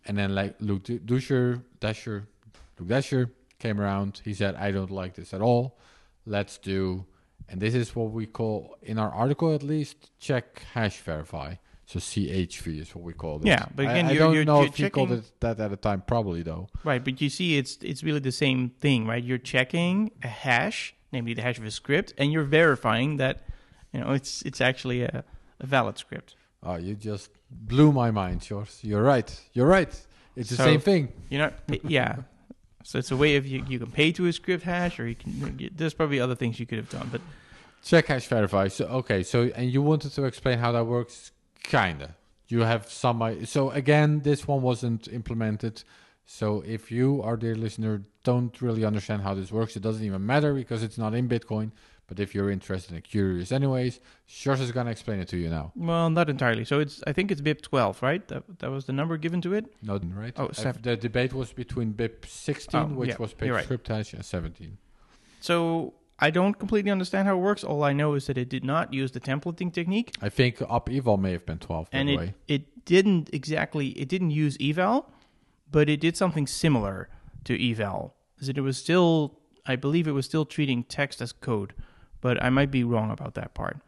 [0.07, 2.27] And then like Luke Duscher, Dashjr,
[2.79, 4.23] Luke Dashjr came around.
[4.25, 5.79] He said, I don't like this at all.
[6.25, 7.05] Let's do,
[7.49, 11.57] and this is what we call, in our article at least, check hash verify.
[11.91, 13.47] So CHV is what we call it.
[13.47, 15.71] Yeah, but again, I, I don't you're- know you're if you called it that at
[15.71, 16.03] the time.
[16.07, 16.69] Probably though.
[16.85, 19.25] Right, but you see, it's it's really the same thing, right?
[19.25, 23.43] You're checking a hash, namely the hash of a script, and you're verifying that,
[23.93, 25.25] you know, it's it's actually a,
[25.59, 26.37] a valid script.
[26.63, 28.79] Oh, you just blew my mind, Sjors.
[28.85, 29.29] You're right.
[29.53, 29.93] You're right.
[30.37, 31.09] It's the So- same thing.
[31.29, 31.51] You know,
[31.83, 32.17] yeah.
[32.85, 35.17] So it's a way of you, you can pay to a script hash, or you
[35.17, 35.71] can.
[35.75, 37.21] There's probably other things you could have done, but
[37.83, 38.69] Check hash verify.
[38.69, 39.25] So okay.
[39.25, 42.17] So and you wanted to explain how that works, kinda.
[42.49, 43.45] You have some.
[43.47, 45.85] So again, this one wasn't implemented.
[46.27, 50.25] So if you, our dear listener, don't really understand how this works, it doesn't even
[50.27, 51.71] matter because it's not in Bitcoin.
[52.07, 55.71] But if you're interested and curious, anyways, Sjors is gonna explain it to you now.
[55.77, 56.65] well, not entirely.
[56.65, 58.27] So it's I think it's BIP 12, right?
[58.27, 59.73] That that was the number given to it.
[59.81, 60.33] No, right?
[60.37, 60.73] Oh, Uh.
[60.83, 63.63] The debate was between BIP 16, Oh, which yeah, was paid right.
[63.65, 64.77] script hash, and 17.
[65.41, 67.65] So I don't completely understand how it works.
[67.65, 70.15] All I know is that it did not use the templating technique.
[70.21, 72.35] I think op eval may have been 12 by and the it, way.
[72.47, 75.09] it didn't exactly it didn't use eval
[75.71, 77.09] but it did something similar
[77.45, 81.33] to eval is that it was still i believe it was still treating text as
[81.33, 81.75] code
[82.21, 83.79] but i might be wrong about that part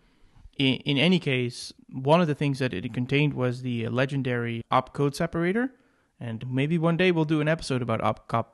[0.59, 5.14] in, in any case one of the things that it contained was the legendary opcode
[5.14, 5.73] separator
[6.21, 8.47] and maybe one day we'll do an episode about opcode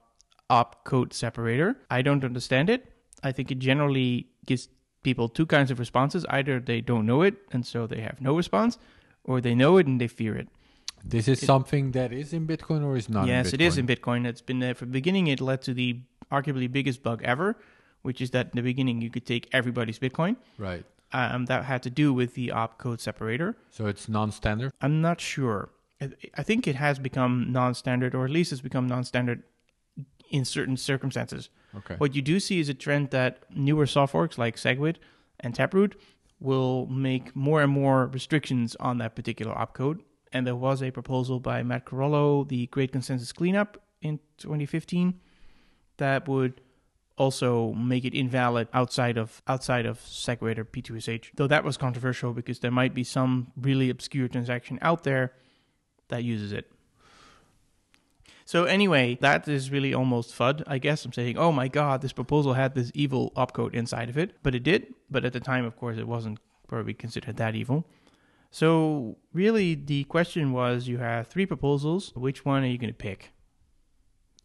[0.50, 2.90] opcode separator i don't understand it
[3.22, 4.68] i think it generally gives
[5.02, 8.36] people two kinds of responses either they don't know it and so they have no
[8.36, 8.78] response
[9.24, 10.48] or they know it and they fear it.
[11.04, 13.54] This is it- something that is in Bitcoin or is not yes, in Bitcoin?
[13.54, 14.26] it is in Bitcoin.
[14.26, 15.26] It's been there from the beginning.
[15.28, 16.00] It led to the
[16.32, 17.56] arguably biggest bug ever,
[18.02, 20.36] which is that in the beginning you could take everybody's Bitcoin.
[20.56, 20.84] Right.
[21.12, 23.56] Um, that had to do with the opcode separator.
[23.70, 24.72] So it's non-standard.
[24.80, 25.70] I'm not sure.
[26.00, 29.42] I, I think it has become non-standard, or at least it's become non-standard
[30.28, 31.50] in certain circumstances.
[31.76, 31.96] Okay.
[31.96, 34.96] What you do see is a trend that newer soft forks like Segwit
[35.40, 35.96] and Taproot
[36.40, 40.00] will make more and more restrictions on that particular opcode.
[40.32, 45.14] And there was a proposal by Matt Corallo, the Great Consensus Cleanup in 2015,
[45.96, 46.60] that would
[47.16, 51.30] also make it invalid outside of outside of Segwit or P2SH.
[51.34, 55.32] Though that was controversial because there might be some really obscure transaction out there
[56.08, 56.70] that uses it.
[58.48, 61.04] So anyway, that is really almost FUD, I guess.
[61.04, 64.36] I'm saying, oh my god, this proposal had this evil opcode inside of it.
[64.42, 64.94] But it did.
[65.10, 67.84] But at the time, of course, it wasn't probably considered that evil.
[68.50, 72.10] So really, the question was you have three proposals.
[72.16, 73.32] Which one are you going to pick?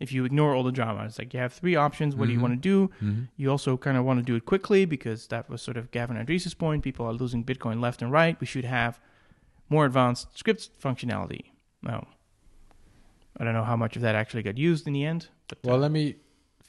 [0.02, 2.14] If you ignore all the drama, it's like you have three options.
[2.14, 2.42] What do you Mhm.
[2.42, 2.90] want to do?
[3.02, 3.30] Mhm.
[3.38, 6.18] You also kind of want to do it quickly because that was sort of Gavin
[6.18, 6.84] Andresen's point.
[6.84, 8.38] People are losing Bitcoin left and right.
[8.42, 9.00] We should have
[9.70, 11.46] more advanced script functionality.
[11.82, 12.08] Now,
[13.38, 15.28] I don't know how much of that actually got used in the end.
[15.48, 16.16] But uh, Well, let me.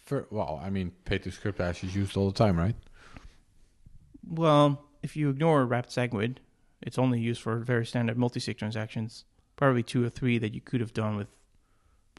[0.05, 2.75] For, well, I mean, pay to script hash is used all the time, right?
[4.27, 6.37] well, if you ignore wrapped SegWit,
[6.83, 9.25] it's only used for very standard multi-sig transactions.
[9.57, 11.29] Probably two or three that you could have done with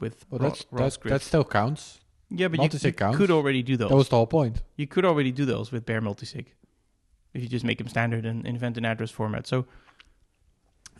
[0.00, 1.12] with Well, raw, that's raw that, script.
[1.12, 2.00] that still counts.
[2.30, 3.16] yeah, but you, multi-sig you counts.
[3.18, 3.88] could already do those.
[3.90, 4.62] That was the whole point.
[4.76, 6.46] you could already do those with bare multisig
[7.34, 9.46] if you just make them standard and invent an address format.
[9.46, 9.66] So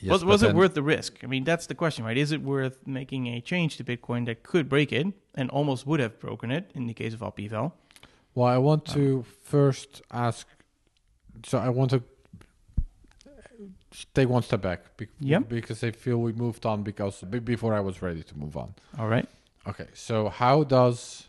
[0.01, 1.19] Yes, was, was it then- worth the risk?
[1.25, 2.17] I mean, that's the question, right?
[2.19, 6.01] Is it worth making a change to Bitcoin that could break it and almost would
[6.01, 7.75] have broken it in the case of op eval?
[8.35, 8.95] Well, I want Oh.
[8.95, 10.47] to first ask.
[11.45, 12.03] So I want to
[14.15, 14.97] take one step back.
[14.97, 15.39] Be- Yeah.
[15.41, 18.75] Because I feel we moved on because before I was ready to move on.
[18.99, 19.27] All right.
[19.67, 21.29] Okay, so how does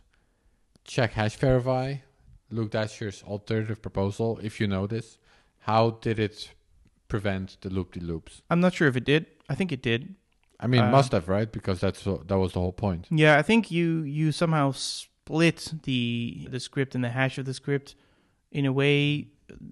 [0.83, 1.95] check hash verify
[2.51, 4.39] Luke Dashjr's alternative proposal?
[4.43, 5.17] If you know this,
[5.59, 6.51] how did it
[7.07, 8.41] prevent the loop de loops?
[8.49, 9.25] I'm not sure if it did.
[9.49, 10.15] I think it did.
[10.59, 11.51] I mean, Uh, must have, right?
[11.51, 13.07] Because that's what- that was the whole point.
[13.11, 17.53] Yeah, I think you you somehow split the the script and the hash of the
[17.53, 17.95] script
[18.51, 19.27] in a way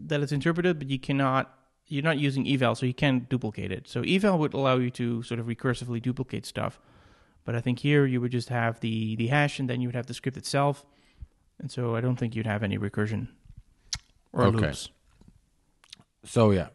[0.08, 1.52] that it's interpreted, but you cannot.
[1.88, 3.88] You're not using eval, so you can't duplicate it.
[3.88, 6.80] So eval would allow you to sort of recursively duplicate stuff,
[7.46, 9.96] but I think here you would just have the the hash, and then you would
[9.96, 10.86] have the script itself,
[11.60, 13.28] and so I don't think you'd have any recursion
[14.34, 14.58] or Okay.
[14.58, 14.90] loops.
[16.24, 16.70] So yeah,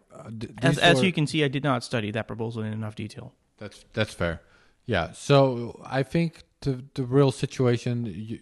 [0.62, 3.32] As these as you can see, I did not study that proposal in enough detail.
[3.58, 4.40] That's that's fair.
[4.86, 5.12] Yeah.
[5.12, 8.38] So I think the the real situation, you,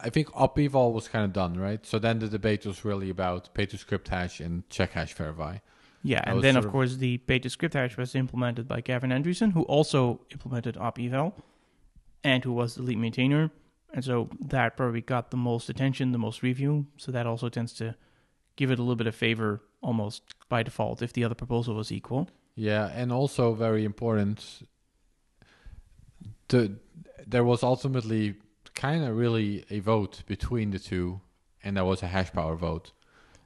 [0.00, 1.84] I think op eval was kind of done, right?
[1.86, 5.58] So then the debate was really about pay to script hash and check hash verify.
[6.02, 8.80] Yeah, That and then of of- course the pay to script hash was implemented by
[8.82, 11.34] Gavin Andresen, who also implemented op eval,
[12.22, 13.50] and who was the lead maintainer.
[13.94, 16.86] And so that probably got the most attention, the most review.
[16.96, 17.94] So that also tends to
[18.56, 21.92] give it a little bit of favor almost by default if the other proposal was
[21.92, 22.28] equal.
[22.56, 24.66] Yeah, and also very important.
[26.48, 26.76] The
[27.26, 28.34] there was ultimately
[28.74, 31.20] kind of really a vote between the two,
[31.62, 32.92] and that was a hash power vote.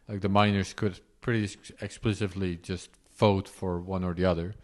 [0.08, 4.54] Like the miners could pretty ex- explicitly just vote for one or the other.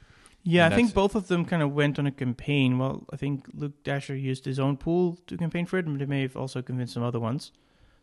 [0.43, 2.79] Yeah, And I think both of them kind of went on a campaign.
[2.79, 6.07] Well, I think Luke Dashjr used his own pool to campaign for it, but they
[6.07, 7.53] may have also convinced some other ones.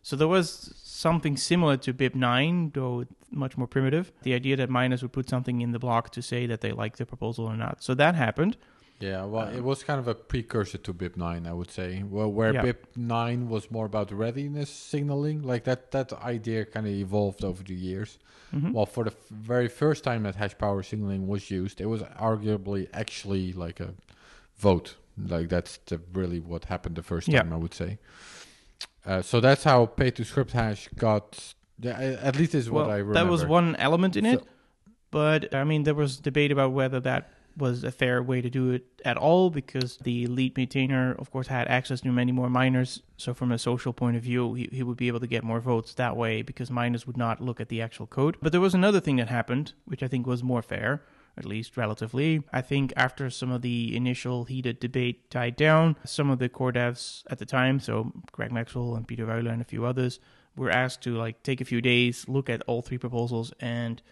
[0.02, 4.12] So there was something similar to BIP9, though much more primitive.
[4.22, 6.96] The idea that miners would put something in the block to say that they like
[6.96, 7.82] the proposal or not.
[7.82, 8.56] So that happened.
[9.00, 12.02] Yeah, well, Um, it was kind of a precursor to BIP9, I would say.
[12.04, 12.62] Well, where Yeah.
[12.62, 17.74] BIP9 was more about readiness signaling, like that that idea kind of evolved over the
[17.74, 18.18] years.
[18.52, 18.72] Mhm.
[18.72, 22.02] Well, for the f- very first time that hash power signaling was used, it was
[22.02, 23.94] arguably actually like a
[24.56, 24.96] vote.
[25.16, 27.42] Like that's the, really what happened the first time, Yeah.
[27.42, 27.98] time, I would say.
[29.04, 31.54] Uh, so that's how pay to script hash got.
[31.84, 33.14] At least is what well, I remember.
[33.14, 34.44] that was one element in it.
[35.10, 38.70] But I mean, there was debate about whether that was a fair way to do
[38.70, 43.02] it at all because the lead maintainer, of course, had access to many more miners.
[43.16, 45.60] So, from a social point of view, he, he would be able to get more
[45.60, 48.36] votes that way because miners would not look at the actual code.
[48.40, 51.02] But there was another thing that happened, which I think was more fair,
[51.36, 52.42] at least relatively.
[52.52, 56.72] I think after some of the initial heated debate died down, some of the core
[56.72, 60.20] devs at the time, so Greg Maxwell and Pieter Wuille and a few others,
[60.56, 64.02] were asked to like take a few days, look at all three proposals, and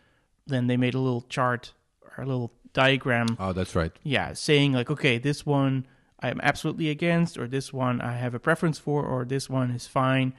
[0.46, 3.92] then they made a little chart or a little diagram Oh, that's right.
[4.02, 5.86] yeah, saying like, okay, this one
[6.20, 9.70] I am absolutely against, or this one I have a preference for, or this one
[9.70, 10.32] is fine.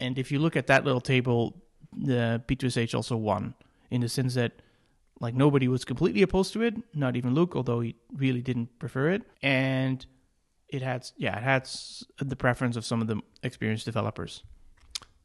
[0.00, 1.62] And if you look at that little table,
[1.96, 3.54] the P2SH also won
[3.90, 4.52] in the sense that
[5.20, 9.10] like nobody was completely opposed to it, not even Luke, although he really didn't prefer
[9.10, 10.04] it, and
[10.68, 11.68] it had yeah, it had
[12.18, 14.42] the preference of some of the experienced developers.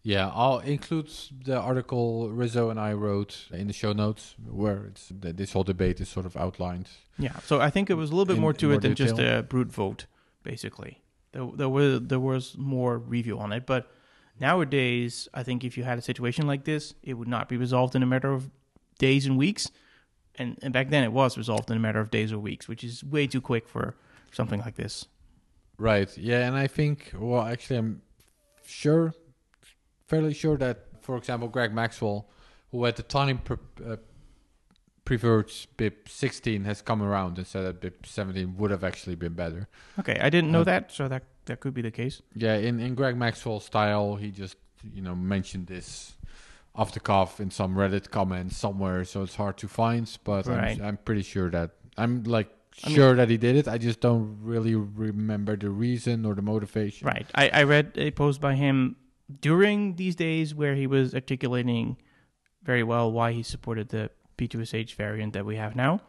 [0.04, 1.12] Yeah, I'll include
[1.46, 6.02] the article Rizzo and I wrote in the show notes where it's this whole debate
[6.02, 6.90] is sort of outlined.
[7.20, 8.96] Yeah, so I think it was a little bit In- more to more it than
[8.96, 10.08] just a brute vote,
[10.44, 11.04] basically.
[11.34, 13.92] There, there was there was more review on it, but
[14.40, 17.96] nowadays, I think if you had a situation like this, it would not be resolved
[17.96, 18.50] in a matter of
[19.08, 19.64] days and weeks,
[20.40, 22.84] and and back then it was resolved in a matter of days or weeks, which
[22.84, 23.96] is way too quick for
[24.32, 25.08] something like this.
[25.78, 26.12] Right.
[26.18, 28.02] Yeah, and I think well, actually, I'm
[28.64, 29.14] sure,
[30.08, 32.30] fairly sure that, for example, Greg Maxwell,
[32.72, 33.98] who at the time pre- uh,
[35.06, 35.48] preferred
[35.78, 39.68] BIP 16, has come around and said that BIP 17 would have actually been better.
[40.00, 42.22] Okay, I didn't know Uh, that, so that that could be the case.
[42.36, 44.58] Yeah, in in Greg Maxwell's style, he just
[44.94, 46.14] you know mentioned this
[46.76, 50.10] off the cuff in some Reddit comments somewhere, so it's hard to find.
[50.24, 50.80] But Right.
[50.80, 52.50] I'm, I'm pretty sure that I'm like
[52.84, 53.68] I mean- sure that he did it.
[53.68, 57.08] I just don't really remember the reason or the motivation.
[57.08, 57.28] Right.
[57.36, 58.96] I, I read a post by him
[59.42, 61.98] during these days where he was articulating
[62.64, 66.02] very well why he supported the P2SH variant that we have now.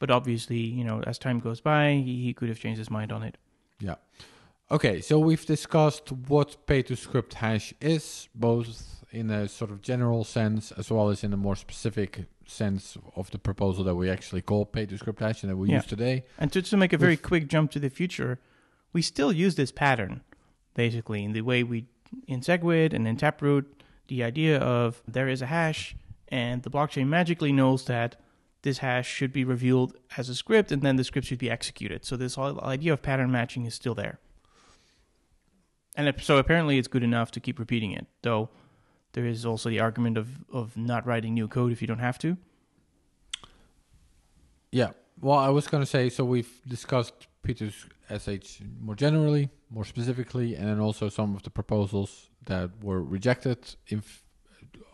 [0.00, 3.12] But obviously, you know, as time goes by, he, he could have changed his mind
[3.12, 3.36] on it.
[3.80, 3.96] Yeah.
[4.70, 9.80] Okay, so we've discussed what pay to script hash is, both in a sort of
[9.80, 14.10] general sense as well as in a more specific sense of the proposal that we
[14.10, 15.76] actually call pay to script hash and that we Yeah.
[15.76, 16.24] use today.
[16.38, 18.38] And to, to make a very With- quick jump to the future,
[18.92, 20.22] we still use this pattern,
[20.74, 21.86] basically, in the way we,
[22.26, 25.94] in SegWit and in Taproot, the idea of there is a hash
[26.28, 28.16] and the blockchain magically knows that
[28.62, 32.04] this hash should be revealed as a script and then the script should be executed.
[32.04, 34.18] So this whole idea of pattern matching is still there.
[35.96, 38.50] And so apparently it's good enough to keep repeating it, though
[39.12, 42.18] there is also the argument of, of not writing new code if you don't have
[42.20, 42.36] to.
[44.70, 44.90] Yeah.
[45.20, 50.54] Well, I was going to say so we've discussed Peter's SH more generally, more specifically,
[50.54, 54.02] and then also some of the proposals that were rejected in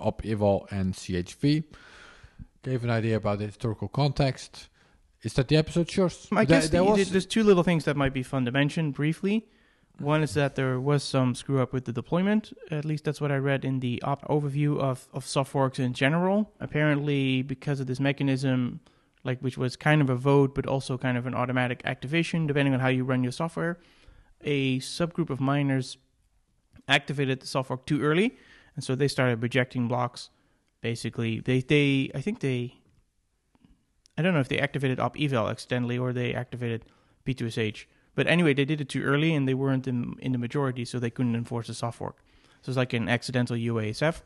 [0.01, 1.65] op eval and CHV.
[2.63, 4.69] Gave an idea about the historical context.
[5.23, 5.91] Is that the episode?
[5.91, 6.11] Sure.
[6.33, 8.53] I There- guess there the- was- there's two little things that might be fun to
[8.53, 9.47] mention briefly.
[9.99, 12.53] One is that there was some screw up with the deployment.
[12.71, 15.93] At least that's what I read in the op overview of, of soft forks in
[15.93, 16.53] general.
[16.59, 18.81] Apparently, because of this mechanism,
[19.23, 22.75] like which was kind of a vote, but also kind of an automatic activation, depending
[22.75, 23.79] on how you run your software,
[24.43, 25.97] a subgroup of miners
[26.89, 28.37] activated the soft fork too early,
[28.75, 30.31] and so they started rejecting blocks.
[30.81, 32.75] Basically, they they I think they
[34.19, 36.85] I don't know if they activated op eval accidentally or they activated
[37.25, 40.85] P2SH, But anyway, they did it too early and they weren't in, in the majority,
[40.85, 42.17] so they couldn't enforce the soft fork.
[42.63, 44.23] So it's like an accidental UASF,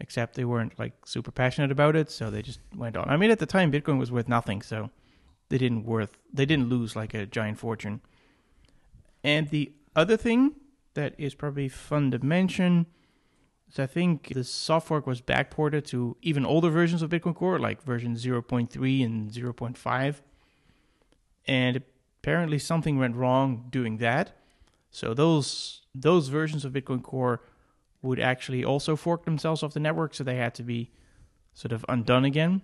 [0.00, 3.08] except they weren't like super passionate about it, so they just went on.
[3.08, 4.90] I mean, at the time, Bitcoin was worth nothing, so
[5.48, 8.00] they didn't worth they didn't lose like a giant fortune.
[9.22, 10.56] And the other thing
[10.94, 12.86] that is probably fun to mention
[13.70, 17.58] is I think the soft fork was backported to even older versions of Bitcoin Core,
[17.58, 20.14] like version 0.3 and 0.5.
[21.46, 21.82] And
[22.22, 24.32] apparently something went wrong doing that.
[24.90, 27.42] So those those versions of Bitcoin Core
[28.00, 30.90] would actually also fork themselves off the network, so they had to be
[31.54, 32.62] sort of undone again.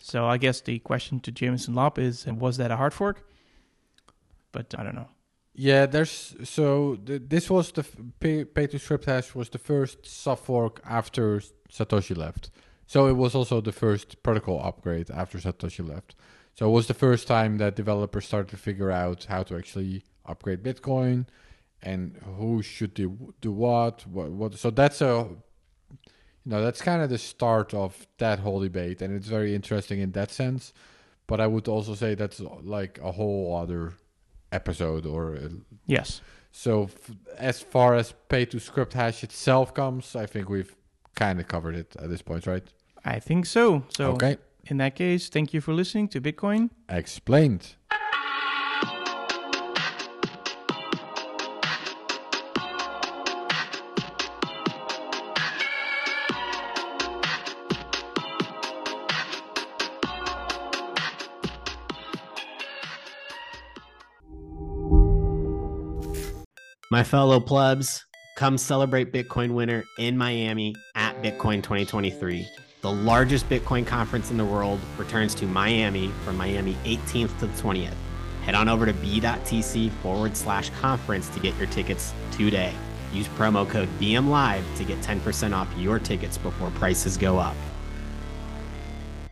[0.00, 3.26] So I guess the question to Jameson Lopp is, was that a hard fork?
[4.52, 5.08] But I don't know.
[5.54, 9.58] Yeah, there's so th- this was the f- pay, pay to script hash was the
[9.58, 11.40] first soft fork after
[11.72, 12.50] Satoshi left.
[12.86, 16.14] So it was also the first protocol upgrade after Satoshi left.
[16.56, 20.04] So it was the first time that developers started to figure out how to actually
[20.24, 21.26] upgrade Bitcoin
[21.82, 24.54] and who should do do what, what, what.
[24.54, 25.28] So that's a
[26.44, 30.00] you know that's kind of the start of that whole debate, and it's very interesting
[30.00, 30.72] in that sense.
[31.26, 33.94] But I would also say that's like a whole other
[34.52, 35.48] episode or uh,
[35.86, 36.20] Yes.
[36.52, 40.74] so f- as far as pay to script hash itself comes, I think we've
[41.16, 42.62] kind of covered it at this point, right?
[43.04, 43.82] I think so.
[43.88, 44.36] So okay,
[44.70, 46.70] in that case, thank you for listening to Bitcoin.
[46.88, 47.76] explained.
[66.88, 68.06] My fellow plebs,
[68.36, 72.46] come celebrate Bitcoin Winter in Miami at Bitcoin 2023.
[72.86, 77.60] The largest Bitcoin conference in the world returns to Miami from Miami 18th to the
[77.60, 77.92] 20th.
[78.44, 82.72] Head on over to b.tc forward slash conference to get your tickets today.
[83.12, 87.56] Use promo code BMLive to get 10% off your tickets before prices go up.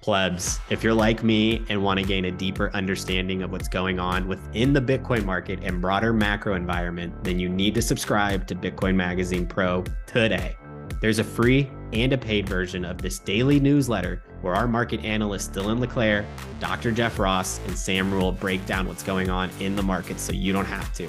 [0.01, 4.01] Plebs, if you're like me and want to gain a deeper understanding of what's going
[4.01, 8.57] on within the Bitcoin market and broader macro environment, then you need to subscribe to
[8.57, 10.57] Bitcoin Magazine Pro today.
[11.01, 15.49] There's a free and a paid version of this daily newsletter where our market analysts
[15.49, 16.27] Dylan LeClaire,
[16.61, 16.93] Dr.
[16.93, 20.53] Jeff Ross, and Sam Rule break down what's going on in the market so you
[20.53, 21.09] don't have to.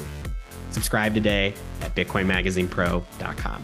[0.71, 3.63] Subscribe today at BitcoinMagazinePro.com.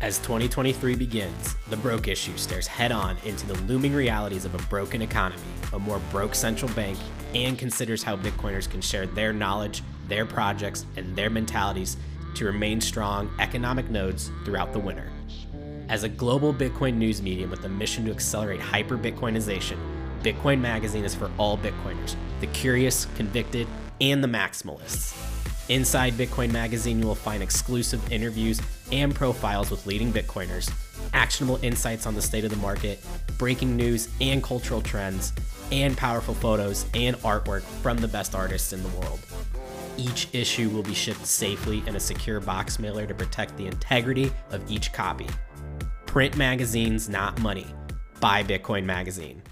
[0.00, 4.62] As 2023 begins, the broke issue stares head on into the looming realities of a
[4.68, 6.98] broken economy, a more broke central bank,
[7.36, 11.96] and considers how Bitcoiners can share their knowledge, their projects, and their mentalities
[12.34, 15.11] to remain strong economic nodes throughout the winter.
[15.88, 19.76] As a global Bitcoin news medium with a mission to accelerate hyper Bitcoinization,
[20.22, 23.68] Bitcoin Magazine is for all Bitcoiners the curious, convicted,
[24.00, 25.16] and the maximalists.
[25.68, 28.60] Inside Bitcoin Magazine, you will find exclusive interviews
[28.90, 30.72] and profiles with leading Bitcoiners,
[31.12, 32.98] actionable insights on the state of the market,
[33.38, 35.32] breaking news and cultural trends,
[35.70, 39.20] and powerful photos and artwork from the best artists in the world.
[39.96, 44.32] Each issue will be shipped safely in a secure box mailer to protect the integrity
[44.50, 45.28] of each copy.
[46.12, 47.74] Print magazines, not money.
[48.20, 49.42] Buy Bitcoin Magazine.